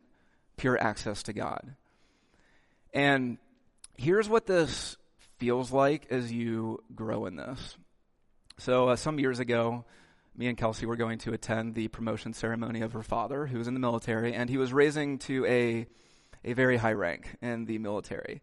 pure 0.56 0.80
access 0.80 1.22
to 1.24 1.32
God. 1.32 1.74
And 2.92 3.38
here's 3.96 4.28
what 4.28 4.46
this 4.46 4.96
feels 5.38 5.72
like 5.72 6.06
as 6.10 6.32
you 6.32 6.82
grow 6.94 7.26
in 7.26 7.36
this. 7.36 7.76
So, 8.58 8.88
uh, 8.88 8.96
some 8.96 9.18
years 9.18 9.38
ago, 9.38 9.84
me 10.36 10.46
and 10.46 10.56
Kelsey 10.56 10.86
were 10.86 10.96
going 10.96 11.18
to 11.20 11.32
attend 11.32 11.74
the 11.74 11.88
promotion 11.88 12.32
ceremony 12.32 12.82
of 12.82 12.92
her 12.92 13.02
father, 13.02 13.46
who 13.46 13.58
was 13.58 13.68
in 13.68 13.74
the 13.74 13.80
military, 13.80 14.34
and 14.34 14.50
he 14.50 14.58
was 14.58 14.72
raising 14.72 15.18
to 15.18 15.46
a, 15.46 15.86
a 16.44 16.52
very 16.52 16.76
high 16.76 16.92
rank 16.92 17.36
in 17.40 17.64
the 17.64 17.78
military. 17.78 18.42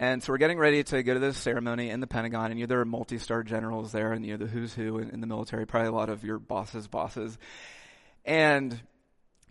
And 0.00 0.22
so 0.22 0.32
we're 0.32 0.38
getting 0.38 0.58
ready 0.58 0.84
to 0.84 1.02
go 1.02 1.14
to 1.14 1.20
this 1.20 1.36
ceremony 1.36 1.90
in 1.90 1.98
the 1.98 2.06
Pentagon, 2.06 2.52
and 2.52 2.60
you 2.60 2.66
know, 2.66 2.68
there 2.68 2.80
are 2.80 2.84
multi-star 2.84 3.42
generals 3.42 3.90
there, 3.90 4.12
and 4.12 4.24
you 4.24 4.36
know 4.36 4.44
the 4.44 4.50
who's 4.50 4.72
who 4.72 4.98
in, 4.98 5.10
in 5.10 5.20
the 5.20 5.26
military, 5.26 5.66
probably 5.66 5.88
a 5.88 5.92
lot 5.92 6.08
of 6.08 6.22
your 6.22 6.38
bosses' 6.38 6.86
bosses, 6.86 7.36
and 8.24 8.80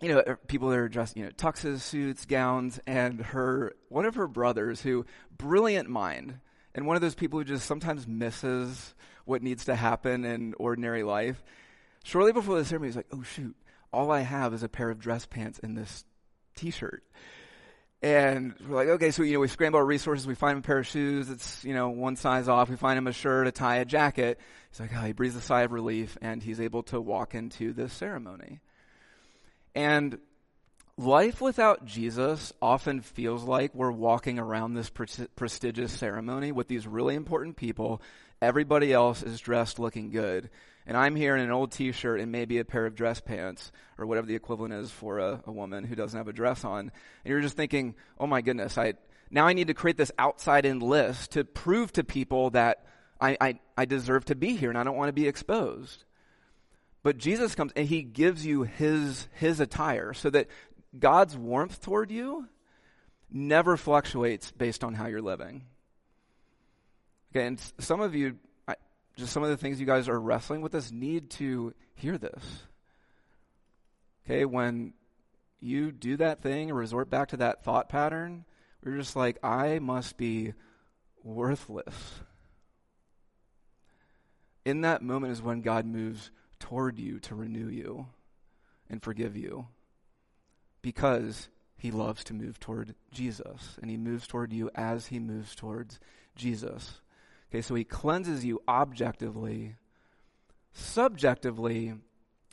you 0.00 0.08
know 0.08 0.22
er, 0.26 0.38
people 0.46 0.70
that 0.70 0.78
are 0.78 0.88
dressed, 0.88 1.18
you 1.18 1.24
know, 1.24 1.30
tuxes, 1.30 1.80
suits, 1.80 2.24
gowns, 2.24 2.80
and 2.86 3.20
her 3.20 3.74
one 3.90 4.06
of 4.06 4.14
her 4.14 4.26
brothers, 4.26 4.80
who 4.80 5.04
brilliant 5.36 5.90
mind, 5.90 6.40
and 6.74 6.86
one 6.86 6.96
of 6.96 7.02
those 7.02 7.14
people 7.14 7.38
who 7.38 7.44
just 7.44 7.66
sometimes 7.66 8.08
misses 8.08 8.94
what 9.26 9.42
needs 9.42 9.66
to 9.66 9.74
happen 9.74 10.24
in 10.24 10.54
ordinary 10.58 11.02
life. 11.02 11.42
Shortly 12.04 12.32
before 12.32 12.56
the 12.56 12.64
ceremony, 12.64 12.88
he's 12.88 12.96
like, 12.96 13.08
oh 13.12 13.22
shoot, 13.22 13.54
all 13.92 14.10
I 14.10 14.20
have 14.20 14.54
is 14.54 14.62
a 14.62 14.68
pair 14.68 14.88
of 14.88 14.98
dress 14.98 15.26
pants 15.26 15.60
and 15.62 15.76
this 15.76 16.06
t-shirt. 16.56 17.04
And 18.00 18.54
we're 18.66 18.76
like, 18.76 18.88
okay, 18.88 19.10
so, 19.10 19.24
you 19.24 19.34
know, 19.34 19.40
we 19.40 19.48
scramble 19.48 19.78
our 19.78 19.84
resources. 19.84 20.26
We 20.26 20.36
find 20.36 20.52
him 20.52 20.58
a 20.58 20.62
pair 20.62 20.78
of 20.78 20.86
shoes. 20.86 21.30
It's, 21.30 21.64
you 21.64 21.74
know, 21.74 21.88
one 21.88 22.14
size 22.14 22.48
off. 22.48 22.70
We 22.70 22.76
find 22.76 22.96
him 22.96 23.08
a 23.08 23.12
shirt, 23.12 23.48
a 23.48 23.52
tie, 23.52 23.76
a 23.76 23.84
jacket. 23.84 24.38
He's 24.70 24.78
like, 24.78 24.90
oh, 24.94 25.00
he 25.00 25.12
breathes 25.12 25.34
a 25.34 25.40
sigh 25.40 25.62
of 25.62 25.72
relief 25.72 26.16
and 26.22 26.40
he's 26.40 26.60
able 26.60 26.84
to 26.84 27.00
walk 27.00 27.34
into 27.34 27.72
this 27.72 27.92
ceremony. 27.92 28.60
And 29.74 30.18
life 30.96 31.40
without 31.40 31.86
Jesus 31.86 32.52
often 32.62 33.00
feels 33.00 33.42
like 33.42 33.74
we're 33.74 33.90
walking 33.90 34.38
around 34.38 34.74
this 34.74 34.90
pre- 34.90 35.26
prestigious 35.34 35.92
ceremony 35.92 36.52
with 36.52 36.68
these 36.68 36.86
really 36.86 37.16
important 37.16 37.56
people. 37.56 38.00
Everybody 38.40 38.92
else 38.92 39.24
is 39.24 39.40
dressed 39.40 39.80
looking 39.80 40.10
good 40.10 40.50
and 40.88 40.96
I'm 40.96 41.14
here 41.14 41.36
in 41.36 41.42
an 41.42 41.50
old 41.50 41.70
t-shirt 41.70 42.18
and 42.18 42.32
maybe 42.32 42.58
a 42.58 42.64
pair 42.64 42.86
of 42.86 42.94
dress 42.94 43.20
pants 43.20 43.70
or 43.98 44.06
whatever 44.06 44.26
the 44.26 44.34
equivalent 44.34 44.72
is 44.72 44.90
for 44.90 45.18
a, 45.18 45.42
a 45.46 45.52
woman 45.52 45.84
who 45.84 45.94
doesn't 45.94 46.16
have 46.16 46.28
a 46.28 46.32
dress 46.32 46.64
on. 46.64 46.80
And 46.80 46.90
you're 47.26 47.42
just 47.42 47.58
thinking, 47.58 47.94
oh 48.18 48.26
my 48.26 48.40
goodness, 48.40 48.78
I, 48.78 48.94
now 49.30 49.46
I 49.46 49.52
need 49.52 49.66
to 49.66 49.74
create 49.74 49.98
this 49.98 50.10
outside 50.18 50.64
in 50.64 50.80
list 50.80 51.32
to 51.32 51.44
prove 51.44 51.92
to 51.92 52.04
people 52.04 52.50
that 52.50 52.86
I, 53.20 53.36
I, 53.38 53.60
I 53.76 53.84
deserve 53.84 54.24
to 54.26 54.34
be 54.34 54.56
here 54.56 54.70
and 54.70 54.78
I 54.78 54.82
don't 54.82 54.96
want 54.96 55.10
to 55.10 55.12
be 55.12 55.28
exposed. 55.28 56.04
But 57.02 57.18
Jesus 57.18 57.54
comes 57.54 57.72
and 57.76 57.86
he 57.86 58.00
gives 58.00 58.46
you 58.46 58.62
his, 58.62 59.28
his 59.32 59.60
attire 59.60 60.14
so 60.14 60.30
that 60.30 60.48
God's 60.98 61.36
warmth 61.36 61.82
toward 61.82 62.10
you 62.10 62.48
never 63.30 63.76
fluctuates 63.76 64.50
based 64.52 64.82
on 64.82 64.94
how 64.94 65.06
you're 65.06 65.20
living. 65.20 65.66
Okay, 67.30 67.46
and 67.46 67.60
some 67.78 68.00
of 68.00 68.14
you 68.14 68.38
just 69.18 69.32
some 69.32 69.42
of 69.42 69.50
the 69.50 69.56
things 69.56 69.80
you 69.80 69.86
guys 69.86 70.08
are 70.08 70.20
wrestling 70.20 70.60
with 70.60 70.72
this 70.72 70.92
need 70.92 71.28
to 71.30 71.74
hear 71.94 72.16
this. 72.16 72.62
Okay, 74.24 74.44
when 74.44 74.92
you 75.60 75.90
do 75.90 76.16
that 76.18 76.40
thing 76.40 76.70
or 76.70 76.74
resort 76.74 77.10
back 77.10 77.28
to 77.28 77.36
that 77.38 77.64
thought 77.64 77.88
pattern, 77.88 78.44
you're 78.84 78.96
just 78.96 79.16
like, 79.16 79.42
I 79.42 79.80
must 79.80 80.16
be 80.16 80.54
worthless. 81.24 82.20
In 84.64 84.82
that 84.82 85.02
moment 85.02 85.32
is 85.32 85.42
when 85.42 85.62
God 85.62 85.84
moves 85.84 86.30
toward 86.60 86.98
you 86.98 87.18
to 87.20 87.34
renew 87.34 87.68
you 87.68 88.06
and 88.88 89.02
forgive 89.02 89.36
you 89.36 89.66
because 90.80 91.48
he 91.76 91.90
loves 91.90 92.22
to 92.24 92.34
move 92.34 92.60
toward 92.60 92.94
Jesus 93.10 93.78
and 93.80 93.90
he 93.90 93.96
moves 93.96 94.28
toward 94.28 94.52
you 94.52 94.70
as 94.76 95.06
he 95.06 95.18
moves 95.18 95.56
towards 95.56 95.98
Jesus. 96.36 97.00
Okay, 97.50 97.62
so 97.62 97.74
he 97.74 97.84
cleanses 97.84 98.44
you 98.44 98.62
objectively. 98.68 99.76
Subjectively, 100.72 101.94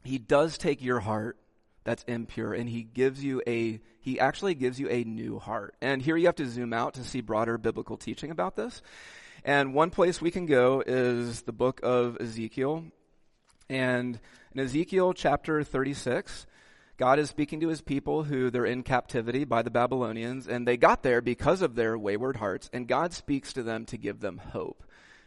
he 0.03 0.17
does 0.17 0.57
take 0.57 0.81
your 0.81 1.01
heart 1.01 1.37
that's 1.83 2.03
impure 2.03 2.53
and 2.53 2.67
he 2.67 2.83
gives 2.83 3.23
you 3.23 3.41
a 3.47 3.79
he 3.99 4.19
actually 4.19 4.55
gives 4.55 4.79
you 4.79 4.89
a 4.89 5.03
new 5.03 5.39
heart. 5.39 5.75
And 5.81 6.01
here 6.01 6.15
you 6.15 6.27
have 6.27 6.35
to 6.35 6.47
zoom 6.47 6.73
out 6.73 6.93
to 6.95 7.03
see 7.03 7.21
broader 7.21 7.57
biblical 7.57 7.97
teaching 7.97 8.31
about 8.31 8.55
this. 8.55 8.81
And 9.43 9.73
one 9.73 9.89
place 9.89 10.21
we 10.21 10.31
can 10.31 10.45
go 10.45 10.83
is 10.85 11.41
the 11.43 11.51
book 11.51 11.79
of 11.83 12.17
Ezekiel. 12.19 12.85
And 13.69 14.19
in 14.53 14.59
Ezekiel 14.59 15.13
chapter 15.13 15.63
36, 15.63 16.45
God 16.97 17.19
is 17.19 17.29
speaking 17.29 17.59
to 17.59 17.67
his 17.67 17.81
people 17.81 18.23
who 18.23 18.49
they're 18.49 18.65
in 18.65 18.81
captivity 18.81 19.43
by 19.43 19.61
the 19.61 19.69
Babylonians, 19.69 20.47
and 20.47 20.65
they 20.65 20.77
got 20.77 21.03
there 21.03 21.19
because 21.19 21.61
of 21.61 21.75
their 21.75 21.97
wayward 21.97 22.37
hearts, 22.37 22.69
and 22.71 22.87
God 22.87 23.11
speaks 23.11 23.51
to 23.53 23.63
them 23.63 23.85
to 23.87 23.97
give 23.97 24.21
them 24.21 24.37
hope. 24.37 24.81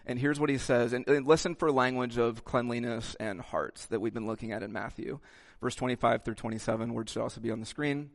And 0.06 0.18
here's 0.18 0.40
what 0.40 0.48
he 0.48 0.56
says, 0.56 0.94
and, 0.94 1.06
and 1.06 1.26
listen 1.26 1.54
for 1.54 1.70
language 1.70 2.16
of 2.16 2.42
cleanliness 2.42 3.14
and 3.20 3.42
hearts 3.42 3.84
that 3.86 4.00
we've 4.00 4.14
been 4.14 4.26
looking 4.26 4.52
at 4.52 4.62
in 4.62 4.72
Matthew. 4.72 5.20
Verse 5.60 5.74
25 5.74 6.24
through 6.24 6.36
27, 6.36 6.94
words 6.94 7.12
should 7.12 7.20
also 7.20 7.42
be 7.42 7.50
on 7.50 7.60
the 7.60 7.66
screen. 7.66 8.08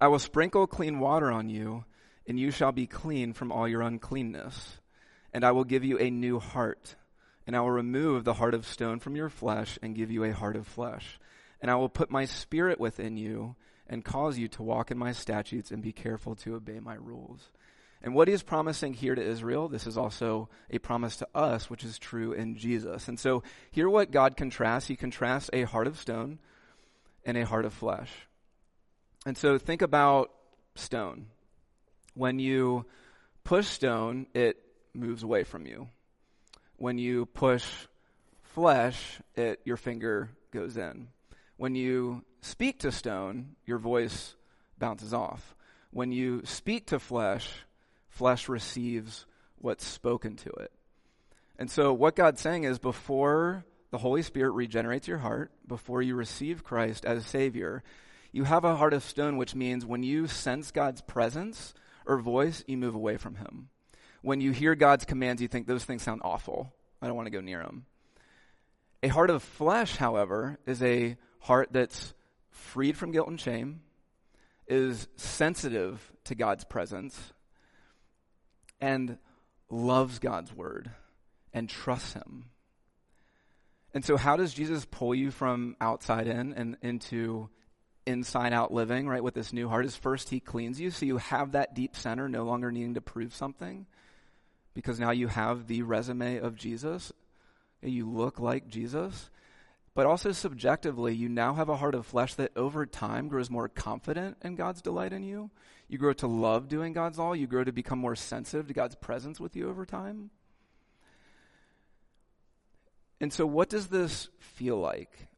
I 0.00 0.06
will 0.06 0.20
sprinkle 0.20 0.68
clean 0.68 1.00
water 1.00 1.32
on 1.32 1.48
you, 1.48 1.84
and 2.28 2.38
you 2.38 2.52
shall 2.52 2.70
be 2.70 2.86
clean 2.86 3.32
from 3.32 3.50
all 3.50 3.66
your 3.66 3.82
uncleanness. 3.82 4.78
And 5.32 5.44
I 5.44 5.50
will 5.50 5.64
give 5.64 5.82
you 5.82 5.98
a 5.98 6.10
new 6.10 6.38
heart, 6.38 6.94
and 7.44 7.56
I 7.56 7.60
will 7.60 7.72
remove 7.72 8.22
the 8.22 8.34
heart 8.34 8.54
of 8.54 8.68
stone 8.68 9.00
from 9.00 9.16
your 9.16 9.30
flesh 9.30 9.80
and 9.82 9.96
give 9.96 10.12
you 10.12 10.22
a 10.22 10.32
heart 10.32 10.54
of 10.54 10.68
flesh 10.68 11.18
and 11.60 11.70
I 11.70 11.76
will 11.76 11.88
put 11.88 12.10
my 12.10 12.24
spirit 12.24 12.78
within 12.78 13.16
you 13.16 13.56
and 13.86 14.04
cause 14.04 14.38
you 14.38 14.48
to 14.48 14.62
walk 14.62 14.90
in 14.90 14.98
my 14.98 15.12
statutes 15.12 15.70
and 15.70 15.82
be 15.82 15.92
careful 15.92 16.34
to 16.36 16.54
obey 16.56 16.80
my 16.80 16.94
rules. 16.94 17.50
And 18.02 18.14
what 18.14 18.28
he 18.28 18.34
is 18.34 18.42
promising 18.42 18.94
here 18.94 19.14
to 19.14 19.22
Israel, 19.22 19.68
this 19.68 19.86
is 19.86 19.96
also 19.96 20.48
a 20.70 20.78
promise 20.78 21.16
to 21.16 21.28
us, 21.34 21.70
which 21.70 21.82
is 21.82 21.98
true 21.98 22.32
in 22.32 22.56
Jesus. 22.56 23.08
And 23.08 23.18
so, 23.18 23.42
hear 23.70 23.88
what 23.88 24.10
God 24.10 24.36
contrasts. 24.36 24.86
He 24.86 24.96
contrasts 24.96 25.50
a 25.52 25.62
heart 25.62 25.86
of 25.86 25.98
stone 25.98 26.38
and 27.24 27.36
a 27.36 27.46
heart 27.46 27.64
of 27.64 27.72
flesh. 27.72 28.10
And 29.24 29.36
so, 29.36 29.58
think 29.58 29.82
about 29.82 30.30
stone. 30.74 31.26
When 32.14 32.38
you 32.38 32.84
push 33.44 33.66
stone, 33.66 34.26
it 34.34 34.56
moves 34.94 35.22
away 35.22 35.44
from 35.44 35.66
you. 35.66 35.88
When 36.76 36.98
you 36.98 37.26
push 37.26 37.66
flesh, 38.42 39.20
it, 39.34 39.60
your 39.64 39.76
finger 39.76 40.30
goes 40.52 40.76
in. 40.76 41.08
When 41.56 41.74
you 41.74 42.22
speak 42.40 42.80
to 42.80 42.92
stone, 42.92 43.56
your 43.64 43.78
voice 43.78 44.34
bounces 44.78 45.14
off. 45.14 45.54
When 45.90 46.12
you 46.12 46.42
speak 46.44 46.86
to 46.88 46.98
flesh, 46.98 47.48
flesh 48.08 48.48
receives 48.48 49.26
what's 49.56 49.86
spoken 49.86 50.36
to 50.36 50.50
it. 50.50 50.72
And 51.58 51.70
so, 51.70 51.92
what 51.92 52.16
God's 52.16 52.40
saying 52.40 52.64
is 52.64 52.78
before 52.78 53.64
the 53.90 53.98
Holy 53.98 54.22
Spirit 54.22 54.50
regenerates 54.50 55.08
your 55.08 55.18
heart, 55.18 55.50
before 55.66 56.02
you 56.02 56.14
receive 56.14 56.64
Christ 56.64 57.06
as 57.06 57.24
Savior, 57.24 57.82
you 58.32 58.44
have 58.44 58.64
a 58.64 58.76
heart 58.76 58.92
of 58.92 59.02
stone, 59.02 59.38
which 59.38 59.54
means 59.54 59.86
when 59.86 60.02
you 60.02 60.26
sense 60.26 60.70
God's 60.70 61.00
presence 61.00 61.72
or 62.04 62.18
voice, 62.18 62.62
you 62.66 62.76
move 62.76 62.94
away 62.94 63.16
from 63.16 63.36
Him. 63.36 63.70
When 64.20 64.42
you 64.42 64.50
hear 64.52 64.74
God's 64.74 65.06
commands, 65.06 65.40
you 65.40 65.48
think 65.48 65.66
those 65.66 65.84
things 65.84 66.02
sound 66.02 66.20
awful. 66.24 66.74
I 67.00 67.06
don't 67.06 67.16
want 67.16 67.26
to 67.26 67.32
go 67.32 67.40
near 67.40 67.62
them. 67.62 67.86
A 69.02 69.08
heart 69.08 69.30
of 69.30 69.42
flesh, 69.42 69.96
however, 69.96 70.58
is 70.66 70.82
a 70.82 71.16
heart 71.40 71.68
that's 71.72 72.14
freed 72.50 72.96
from 72.96 73.12
guilt 73.12 73.28
and 73.28 73.40
shame, 73.40 73.80
is 74.66 75.08
sensitive 75.16 76.12
to 76.24 76.34
God's 76.34 76.64
presence, 76.64 77.32
and 78.80 79.18
loves 79.70 80.18
God's 80.18 80.54
word 80.54 80.90
and 81.52 81.68
trusts 81.68 82.12
Him. 82.14 82.46
And 83.94 84.04
so, 84.04 84.16
how 84.16 84.36
does 84.36 84.52
Jesus 84.52 84.84
pull 84.84 85.14
you 85.14 85.30
from 85.30 85.76
outside 85.80 86.26
in 86.26 86.52
and 86.52 86.76
into 86.82 87.48
inside 88.06 88.52
out 88.52 88.72
living, 88.72 89.08
right, 89.08 89.22
with 89.22 89.34
this 89.34 89.52
new 89.52 89.68
heart? 89.68 89.86
Is 89.86 89.96
first 89.96 90.28
He 90.28 90.40
cleans 90.40 90.80
you 90.80 90.90
so 90.90 91.06
you 91.06 91.16
have 91.18 91.52
that 91.52 91.74
deep 91.74 91.96
center, 91.96 92.28
no 92.28 92.44
longer 92.44 92.70
needing 92.70 92.94
to 92.94 93.00
prove 93.00 93.34
something, 93.34 93.86
because 94.74 95.00
now 95.00 95.12
you 95.12 95.28
have 95.28 95.66
the 95.66 95.82
resume 95.82 96.38
of 96.38 96.56
Jesus. 96.56 97.12
You 97.82 98.10
look 98.10 98.40
like 98.40 98.68
Jesus 98.68 99.30
but 99.96 100.04
also 100.04 100.30
subjectively, 100.30 101.14
you 101.14 101.26
now 101.26 101.54
have 101.54 101.70
a 101.70 101.76
heart 101.76 101.94
of 101.94 102.04
flesh 102.04 102.34
that 102.34 102.52
over 102.54 102.84
time 102.84 103.28
grows 103.28 103.48
more 103.48 103.66
confident 103.66 104.36
in 104.44 104.54
God's 104.54 104.82
delight 104.82 105.14
in 105.14 105.22
you. 105.22 105.50
You 105.88 105.96
grow 105.96 106.12
to 106.12 106.26
love 106.26 106.68
doing 106.68 106.92
God's 106.92 107.18
law. 107.18 107.32
You 107.32 107.46
grow 107.46 107.64
to 107.64 107.72
become 107.72 107.98
more 107.98 108.14
sensitive 108.14 108.66
to 108.68 108.74
God's 108.74 108.94
presence 108.94 109.40
with 109.40 109.56
you 109.56 109.70
over 109.70 109.86
time. 109.86 110.28
And 113.22 113.32
so, 113.32 113.46
what 113.46 113.70
does 113.70 113.86
this 113.86 114.28
feel 114.38 114.78
like 114.78 115.28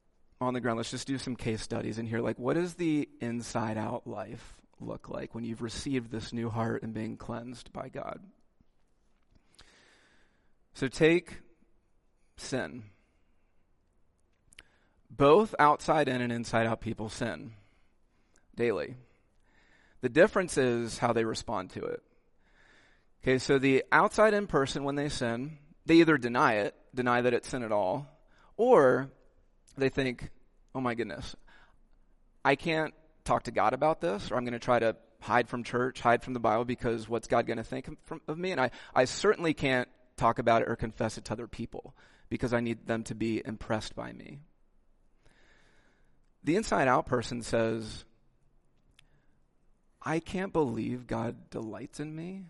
on 0.41 0.55
the 0.55 0.61
ground? 0.61 0.79
Let's 0.79 0.91
just 0.91 1.07
do 1.07 1.19
some 1.19 1.37
case 1.37 1.63
studies 1.63 2.01
in 2.01 2.07
here. 2.07 2.19
Like, 2.19 2.41
what 2.41 2.55
does 2.55 2.75
the 2.75 3.09
inside 3.21 3.79
out 3.79 4.09
life 4.09 4.61
look 4.81 5.09
like 5.09 5.37
when 5.37 5.45
you've 5.45 5.63
received 5.63 6.11
this 6.11 6.33
new 6.33 6.51
heart 6.51 6.83
and 6.83 6.93
being 6.93 7.17
cleansed 7.17 7.73
by 7.73 7.91
God? 7.91 8.19
So, 10.75 10.89
take 10.89 11.43
sin. 12.37 12.83
Both 15.11 15.55
outside 15.59 16.09
in 16.09 16.21
and 16.21 16.33
inside 16.33 16.67
out 16.67 16.81
people 16.81 17.09
sin 17.09 17.53
daily. 18.55 18.97
The 20.01 20.09
difference 20.09 20.57
is 20.59 20.99
how 20.99 21.13
they 21.13 21.25
respond 21.25 21.71
to 21.71 21.85
it. 21.85 22.03
Okay, 23.23 23.39
so 23.39 23.59
the 23.59 23.85
outside 23.91 24.35
in 24.35 24.47
person, 24.47 24.85
when 24.85 24.95
they 24.95 25.09
sin, 25.09 25.59
they 25.87 25.97
either 25.97 26.19
deny 26.19 26.55
it, 26.55 26.75
deny 26.95 27.21
that 27.21 27.35
it's 27.35 27.49
sin 27.49 27.63
at 27.63 27.73
all, 27.73 28.07
or 28.57 29.11
they 29.77 29.89
think, 29.89 30.31
oh 30.75 30.81
my 30.81 30.95
goodness, 30.95 31.35
I 32.45 32.55
can't 32.55 32.95
talk 33.25 33.45
to 33.45 33.51
God 33.51 33.75
about 33.75 34.01
this, 34.01 34.31
or 34.31 34.37
I'm 34.37 34.45
going 34.45 34.53
to 34.53 34.59
try 34.59 34.79
to 34.79 34.97
hide 35.21 35.49
from 35.49 35.65
church, 35.65 36.01
hide 36.01 36.23
from 36.23 36.35
the 36.35 36.41
Bible 36.41 36.65
because 36.65 37.09
what's 37.09 37.27
God 37.27 37.47
going 37.47 37.57
to 37.57 37.65
think 37.65 37.89
of, 38.29 38.39
me? 38.39 38.53
And 38.53 38.61
I, 38.61 38.71
I 38.95 39.05
certainly 39.05 39.55
can't 39.55 39.89
talk 40.17 40.39
about 40.39 40.63
it 40.63 40.69
or 40.69 40.77
confess 40.77 41.19
it 41.19 41.25
to 41.27 41.33
other 41.33 41.47
people 41.49 41.95
because 42.29 42.53
I 42.53 42.61
need 42.61 42.87
them 42.87 43.03
to 43.05 43.15
be 43.15 43.43
impressed 43.45 43.97
by 43.97 44.13
me. 44.13 44.41
The 46.45 46.57
inside 46.57 46.89
out 46.89 47.07
person 47.07 47.43
says, 47.43 48.05
I 50.03 50.21
can't 50.21 50.53
believe 50.53 51.07
God 51.07 51.51
delights 51.51 52.01
in 52.01 52.15
me. 52.15 52.45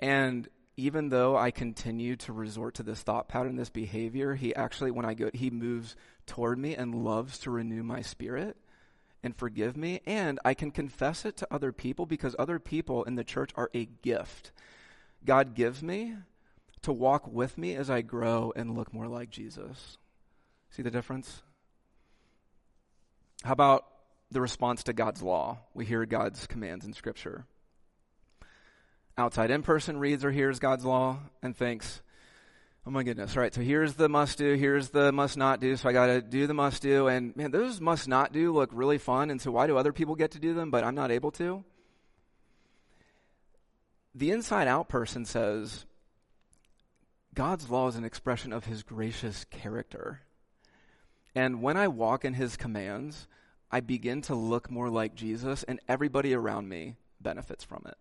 And 0.00 0.48
even 0.76 1.08
though 1.08 1.36
I 1.36 1.50
continue 1.50 2.16
to 2.16 2.32
resort 2.32 2.74
to 2.74 2.82
this 2.82 3.02
thought 3.02 3.28
pattern, 3.28 3.56
this 3.56 3.70
behavior, 3.70 4.34
he 4.34 4.54
actually, 4.54 4.90
when 4.90 5.04
I 5.04 5.14
go, 5.14 5.30
he 5.32 5.50
moves 5.50 5.96
toward 6.26 6.58
me 6.58 6.74
and 6.74 7.04
loves 7.04 7.38
to 7.40 7.50
renew 7.50 7.82
my 7.82 8.02
spirit 8.02 8.56
and 9.22 9.36
forgive 9.36 9.76
me. 9.76 10.00
And 10.04 10.38
I 10.44 10.54
can 10.54 10.70
confess 10.70 11.24
it 11.24 11.36
to 11.38 11.48
other 11.50 11.72
people 11.72 12.06
because 12.06 12.36
other 12.38 12.58
people 12.58 13.04
in 13.04 13.14
the 13.14 13.24
church 13.24 13.50
are 13.56 13.70
a 13.72 13.86
gift. 14.02 14.52
God 15.24 15.54
gives 15.54 15.82
me 15.82 16.16
to 16.82 16.92
walk 16.92 17.26
with 17.26 17.56
me 17.56 17.74
as 17.74 17.88
I 17.88 18.02
grow 18.02 18.52
and 18.54 18.76
look 18.76 18.92
more 18.92 19.08
like 19.08 19.30
Jesus. 19.30 19.96
See 20.70 20.82
the 20.82 20.90
difference? 20.90 21.42
How 23.44 23.52
about 23.52 23.84
the 24.30 24.40
response 24.40 24.84
to 24.84 24.94
God's 24.94 25.22
law? 25.22 25.58
We 25.74 25.84
hear 25.84 26.06
God's 26.06 26.46
commands 26.46 26.86
in 26.86 26.94
Scripture. 26.94 27.44
Outside 29.18 29.50
in 29.50 29.62
person 29.62 29.98
reads 29.98 30.24
or 30.24 30.30
hears 30.30 30.58
God's 30.58 30.86
law 30.86 31.18
and 31.42 31.54
thinks, 31.54 32.00
oh 32.86 32.90
my 32.90 33.02
goodness, 33.02 33.36
right, 33.36 33.54
so 33.54 33.60
here's 33.60 33.94
the 33.94 34.08
must 34.08 34.38
do, 34.38 34.54
here's 34.54 34.88
the 34.88 35.12
must 35.12 35.36
not 35.36 35.60
do, 35.60 35.76
so 35.76 35.90
I 35.90 35.92
got 35.92 36.06
to 36.06 36.22
do 36.22 36.46
the 36.46 36.54
must 36.54 36.80
do. 36.80 37.06
And 37.06 37.36
man, 37.36 37.50
those 37.50 37.82
must 37.82 38.08
not 38.08 38.32
do 38.32 38.50
look 38.50 38.70
really 38.72 38.96
fun, 38.96 39.28
and 39.30 39.38
so 39.38 39.50
why 39.50 39.66
do 39.66 39.76
other 39.76 39.92
people 39.92 40.16
get 40.16 40.30
to 40.30 40.38
do 40.38 40.54
them, 40.54 40.70
but 40.70 40.82
I'm 40.82 40.94
not 40.94 41.10
able 41.10 41.30
to? 41.32 41.64
The 44.14 44.30
inside 44.30 44.68
out 44.68 44.88
person 44.88 45.26
says, 45.26 45.84
God's 47.34 47.68
law 47.68 47.88
is 47.88 47.96
an 47.96 48.04
expression 48.04 48.54
of 48.54 48.64
his 48.64 48.82
gracious 48.82 49.44
character. 49.50 50.22
And 51.34 51.62
when 51.62 51.76
I 51.76 51.88
walk 51.88 52.24
in 52.24 52.34
his 52.34 52.56
commands, 52.56 53.26
I 53.70 53.80
begin 53.80 54.22
to 54.22 54.34
look 54.34 54.70
more 54.70 54.88
like 54.88 55.14
Jesus, 55.14 55.64
and 55.64 55.80
everybody 55.88 56.32
around 56.34 56.68
me 56.68 56.96
benefits 57.20 57.64
from 57.64 57.82
it. 57.86 57.96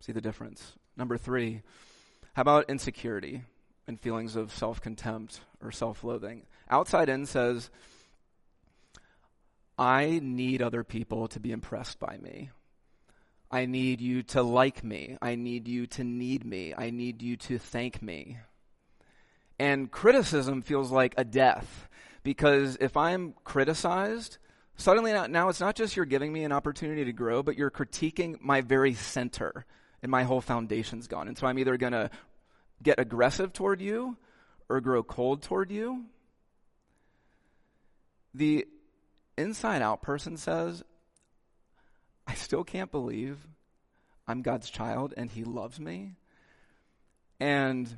See 0.00 0.12
the 0.12 0.20
difference? 0.20 0.74
Number 0.96 1.18
three, 1.18 1.62
how 2.34 2.42
about 2.42 2.70
insecurity 2.70 3.42
and 3.86 3.98
feelings 4.00 4.36
of 4.36 4.52
self 4.52 4.80
contempt 4.80 5.40
or 5.60 5.72
self 5.72 6.04
loathing? 6.04 6.46
Outside 6.68 7.08
in 7.08 7.26
says, 7.26 7.70
I 9.76 10.20
need 10.22 10.62
other 10.62 10.84
people 10.84 11.26
to 11.28 11.40
be 11.40 11.50
impressed 11.50 11.98
by 11.98 12.18
me. 12.18 12.50
I 13.50 13.66
need 13.66 14.00
you 14.00 14.22
to 14.24 14.42
like 14.42 14.84
me. 14.84 15.16
I 15.20 15.34
need 15.34 15.66
you 15.66 15.86
to 15.88 16.04
need 16.04 16.44
me. 16.44 16.72
I 16.76 16.90
need 16.90 17.22
you 17.22 17.36
to 17.38 17.58
thank 17.58 18.00
me. 18.00 18.38
And 19.60 19.90
criticism 19.90 20.62
feels 20.62 20.90
like 20.90 21.12
a 21.18 21.24
death 21.24 21.86
because 22.22 22.78
if 22.80 22.96
I'm 22.96 23.34
criticized, 23.44 24.38
suddenly 24.76 25.12
now, 25.12 25.26
now 25.26 25.50
it's 25.50 25.60
not 25.60 25.76
just 25.76 25.96
you're 25.96 26.06
giving 26.06 26.32
me 26.32 26.44
an 26.44 26.50
opportunity 26.50 27.04
to 27.04 27.12
grow, 27.12 27.42
but 27.42 27.58
you're 27.58 27.70
critiquing 27.70 28.40
my 28.40 28.62
very 28.62 28.94
center 28.94 29.66
and 30.02 30.10
my 30.10 30.22
whole 30.22 30.40
foundation's 30.40 31.08
gone. 31.08 31.28
And 31.28 31.36
so 31.36 31.46
I'm 31.46 31.58
either 31.58 31.76
going 31.76 31.92
to 31.92 32.08
get 32.82 32.98
aggressive 32.98 33.52
toward 33.52 33.82
you 33.82 34.16
or 34.70 34.80
grow 34.80 35.02
cold 35.02 35.42
toward 35.42 35.70
you. 35.70 36.06
The 38.32 38.66
inside 39.36 39.82
out 39.82 40.00
person 40.00 40.38
says, 40.38 40.82
I 42.26 42.32
still 42.32 42.64
can't 42.64 42.90
believe 42.90 43.36
I'm 44.26 44.40
God's 44.40 44.70
child 44.70 45.12
and 45.18 45.30
He 45.30 45.44
loves 45.44 45.78
me. 45.78 46.14
And 47.38 47.94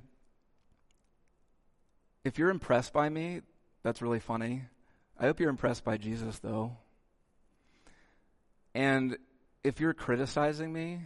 if 2.24 2.38
you're 2.38 2.50
impressed 2.50 2.92
by 2.92 3.08
me, 3.08 3.40
that's 3.82 4.02
really 4.02 4.20
funny. 4.20 4.62
I 5.18 5.24
hope 5.24 5.40
you're 5.40 5.50
impressed 5.50 5.84
by 5.84 5.96
Jesus, 5.96 6.38
though. 6.38 6.76
And 8.74 9.16
if 9.64 9.80
you're 9.80 9.94
criticizing 9.94 10.72
me, 10.72 11.00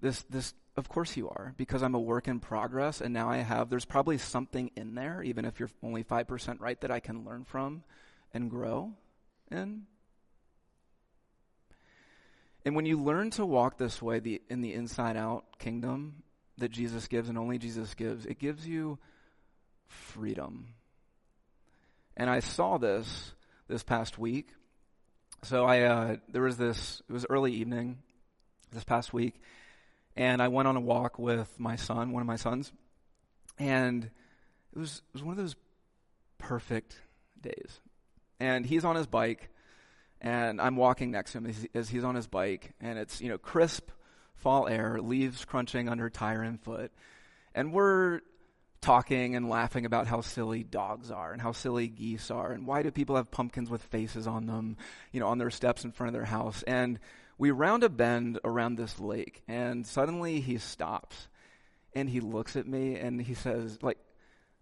this, 0.00 0.22
this, 0.30 0.54
of 0.76 0.88
course 0.88 1.16
you 1.16 1.28
are, 1.28 1.54
because 1.56 1.82
I'm 1.82 1.94
a 1.94 2.00
work 2.00 2.28
in 2.28 2.40
progress, 2.40 3.00
and 3.00 3.12
now 3.12 3.28
I 3.28 3.38
have, 3.38 3.70
there's 3.70 3.84
probably 3.84 4.18
something 4.18 4.70
in 4.76 4.94
there, 4.94 5.22
even 5.22 5.44
if 5.44 5.58
you're 5.60 5.70
only 5.82 6.04
5% 6.04 6.60
right, 6.60 6.80
that 6.80 6.90
I 6.90 7.00
can 7.00 7.24
learn 7.24 7.44
from 7.44 7.82
and 8.32 8.50
grow 8.50 8.92
in. 9.50 9.82
And 12.64 12.74
when 12.74 12.86
you 12.86 13.00
learn 13.00 13.30
to 13.32 13.46
walk 13.46 13.78
this 13.78 14.02
way, 14.02 14.18
the, 14.18 14.42
in 14.48 14.60
the 14.60 14.74
inside 14.74 15.16
out 15.16 15.44
kingdom 15.58 16.22
that 16.58 16.70
Jesus 16.70 17.06
gives 17.06 17.28
and 17.28 17.38
only 17.38 17.58
Jesus 17.58 17.94
gives, 17.94 18.26
it 18.26 18.38
gives 18.38 18.66
you 18.66 18.98
freedom. 19.88 20.74
And 22.16 22.30
I 22.30 22.40
saw 22.40 22.78
this 22.78 23.32
this 23.68 23.82
past 23.82 24.18
week. 24.18 24.48
So 25.42 25.64
I, 25.64 25.82
uh, 25.82 26.16
there 26.28 26.42
was 26.42 26.56
this, 26.56 27.02
it 27.08 27.12
was 27.12 27.26
early 27.28 27.52
evening 27.52 27.98
this 28.72 28.84
past 28.84 29.12
week, 29.12 29.40
and 30.16 30.40
I 30.40 30.48
went 30.48 30.66
on 30.66 30.76
a 30.76 30.80
walk 30.80 31.18
with 31.18 31.48
my 31.58 31.76
son, 31.76 32.12
one 32.12 32.22
of 32.22 32.26
my 32.26 32.36
sons, 32.36 32.72
and 33.58 34.04
it 34.04 34.78
was 34.78 35.02
it 35.08 35.14
was 35.14 35.22
one 35.22 35.32
of 35.32 35.38
those 35.38 35.56
perfect 36.38 37.00
days. 37.40 37.80
And 38.40 38.66
he's 38.66 38.84
on 38.84 38.96
his 38.96 39.06
bike, 39.06 39.50
and 40.20 40.60
I'm 40.60 40.76
walking 40.76 41.10
next 41.10 41.32
to 41.32 41.38
him 41.38 41.46
as, 41.46 41.66
as 41.74 41.88
he's 41.88 42.04
on 42.04 42.14
his 42.14 42.26
bike, 42.26 42.72
and 42.80 42.98
it's 42.98 43.20
you 43.20 43.28
know 43.28 43.38
crisp 43.38 43.90
fall 44.34 44.68
air, 44.68 45.00
leaves 45.00 45.44
crunching 45.44 45.88
under 45.88 46.10
tire 46.10 46.42
and 46.42 46.60
foot, 46.60 46.92
and 47.54 47.72
we're 47.72 48.20
talking 48.80 49.34
and 49.34 49.48
laughing 49.48 49.86
about 49.86 50.06
how 50.06 50.20
silly 50.20 50.62
dogs 50.62 51.10
are 51.10 51.32
and 51.32 51.40
how 51.40 51.52
silly 51.52 51.88
geese 51.88 52.30
are 52.30 52.52
and 52.52 52.66
why 52.66 52.82
do 52.82 52.90
people 52.90 53.16
have 53.16 53.30
pumpkins 53.30 53.70
with 53.70 53.82
faces 53.82 54.26
on 54.26 54.46
them, 54.46 54.76
you 55.12 55.20
know, 55.20 55.28
on 55.28 55.38
their 55.38 55.50
steps 55.50 55.84
in 55.84 55.92
front 55.92 56.08
of 56.08 56.14
their 56.14 56.24
house. 56.24 56.62
And 56.66 56.98
we 57.38 57.50
round 57.50 57.84
a 57.84 57.88
bend 57.88 58.38
around 58.44 58.76
this 58.76 58.98
lake, 58.98 59.42
and 59.46 59.86
suddenly 59.86 60.40
he 60.40 60.58
stops 60.58 61.28
and 61.94 62.08
he 62.08 62.20
looks 62.20 62.56
at 62.56 62.66
me 62.66 62.96
and 62.96 63.20
he 63.20 63.34
says, 63.34 63.78
like, 63.82 63.98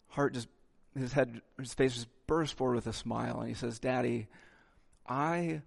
heart 0.09 0.35
just, 0.35 0.49
his 0.97 1.13
head, 1.13 1.41
his 1.59 1.75
face 1.75 1.95
just 1.95 2.09
bursts 2.27 2.55
forward 2.55 2.77
with 2.77 2.87
a 2.87 2.93
smile, 2.93 3.41
and 3.41 3.49
he 3.49 3.55
says, 3.55 3.79
Daddy, 3.79 4.29
I 5.07 5.63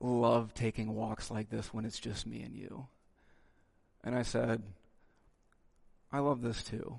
love 0.00 0.52
taking 0.54 0.94
walks 0.94 1.30
like 1.30 1.48
this 1.48 1.72
when 1.72 1.84
it's 1.84 2.00
just 2.00 2.26
me 2.26 2.42
and 2.42 2.56
you. 2.56 2.86
And 4.04 4.14
I 4.16 4.22
said, 4.22 4.62
I 6.12 6.18
love 6.18 6.42
this 6.42 6.62
too. 6.62 6.98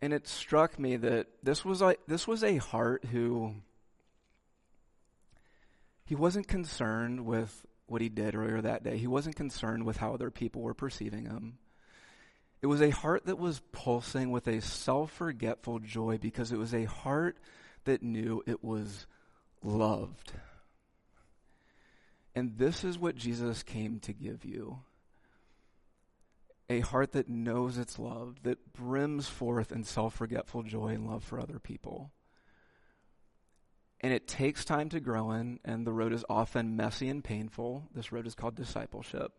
And 0.00 0.12
it 0.12 0.28
struck 0.28 0.78
me 0.78 0.96
that 0.96 1.26
this 1.42 1.64
was 1.64 1.80
a, 1.80 1.96
this 2.06 2.28
was 2.28 2.44
a 2.44 2.58
heart 2.58 3.04
who 3.06 3.54
he 6.04 6.14
wasn't 6.14 6.48
concerned 6.48 7.24
with 7.24 7.64
what 7.86 8.02
he 8.02 8.08
did 8.08 8.34
earlier 8.34 8.60
that 8.60 8.84
day. 8.84 8.98
He 8.98 9.06
wasn't 9.06 9.36
concerned 9.36 9.84
with 9.84 9.96
how 9.96 10.14
other 10.14 10.30
people 10.30 10.62
were 10.62 10.74
perceiving 10.74 11.24
him. 11.24 11.58
It 12.62 12.66
was 12.66 12.82
a 12.82 12.90
heart 12.90 13.26
that 13.26 13.38
was 13.38 13.60
pulsing 13.72 14.30
with 14.30 14.48
a 14.48 14.60
self 14.60 15.12
forgetful 15.12 15.80
joy 15.80 16.18
because 16.18 16.52
it 16.52 16.58
was 16.58 16.74
a 16.74 16.84
heart 16.84 17.38
that 17.84 18.02
knew 18.02 18.42
it 18.46 18.62
was 18.62 19.06
loved. 19.62 20.32
And 22.34 22.58
this 22.58 22.84
is 22.84 22.98
what 22.98 23.16
Jesus 23.16 23.62
came 23.62 23.98
to 24.00 24.12
give 24.12 24.44
you 24.44 24.80
a 26.68 26.80
heart 26.80 27.12
that 27.12 27.28
knows 27.28 27.78
it's 27.78 27.98
loved, 27.98 28.42
that 28.44 28.72
brims 28.72 29.28
forth 29.28 29.72
in 29.72 29.84
self 29.84 30.14
forgetful 30.14 30.64
joy 30.64 30.88
and 30.88 31.06
love 31.06 31.24
for 31.24 31.40
other 31.40 31.58
people. 31.58 32.10
And 34.00 34.12
it 34.12 34.28
takes 34.28 34.64
time 34.64 34.88
to 34.90 35.00
grow 35.00 35.32
in, 35.32 35.58
and 35.64 35.86
the 35.86 35.92
road 35.92 36.12
is 36.12 36.24
often 36.28 36.76
messy 36.76 37.08
and 37.08 37.24
painful. 37.24 37.88
This 37.94 38.12
road 38.12 38.26
is 38.26 38.34
called 38.34 38.54
discipleship. 38.54 39.32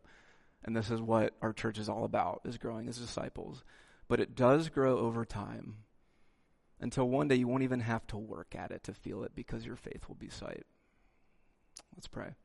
And 0.64 0.76
this 0.76 0.90
is 0.90 1.02
what 1.02 1.34
our 1.42 1.54
church 1.54 1.78
is 1.78 1.88
all 1.88 2.04
about, 2.04 2.42
is 2.44 2.58
growing 2.58 2.90
as 2.90 2.98
disciples. 2.98 3.64
But 4.08 4.20
it 4.20 4.36
does 4.36 4.70
grow 4.70 4.98
over 4.98 5.26
time 5.26 5.78
until 6.80 7.08
one 7.08 7.28
day 7.28 7.36
you 7.36 7.48
won't 7.48 7.64
even 7.64 7.82
have 7.82 8.08
to 8.08 8.18
work 8.18 8.56
at 8.56 8.72
it 8.72 8.84
to 8.84 8.94
feel 8.94 9.24
it 9.24 9.34
because 9.36 9.66
your 9.66 9.76
faith 9.76 10.08
will 10.08 10.16
be 10.16 10.30
sight. 10.30 10.66
Let's 11.96 12.08
pray. 12.08 12.36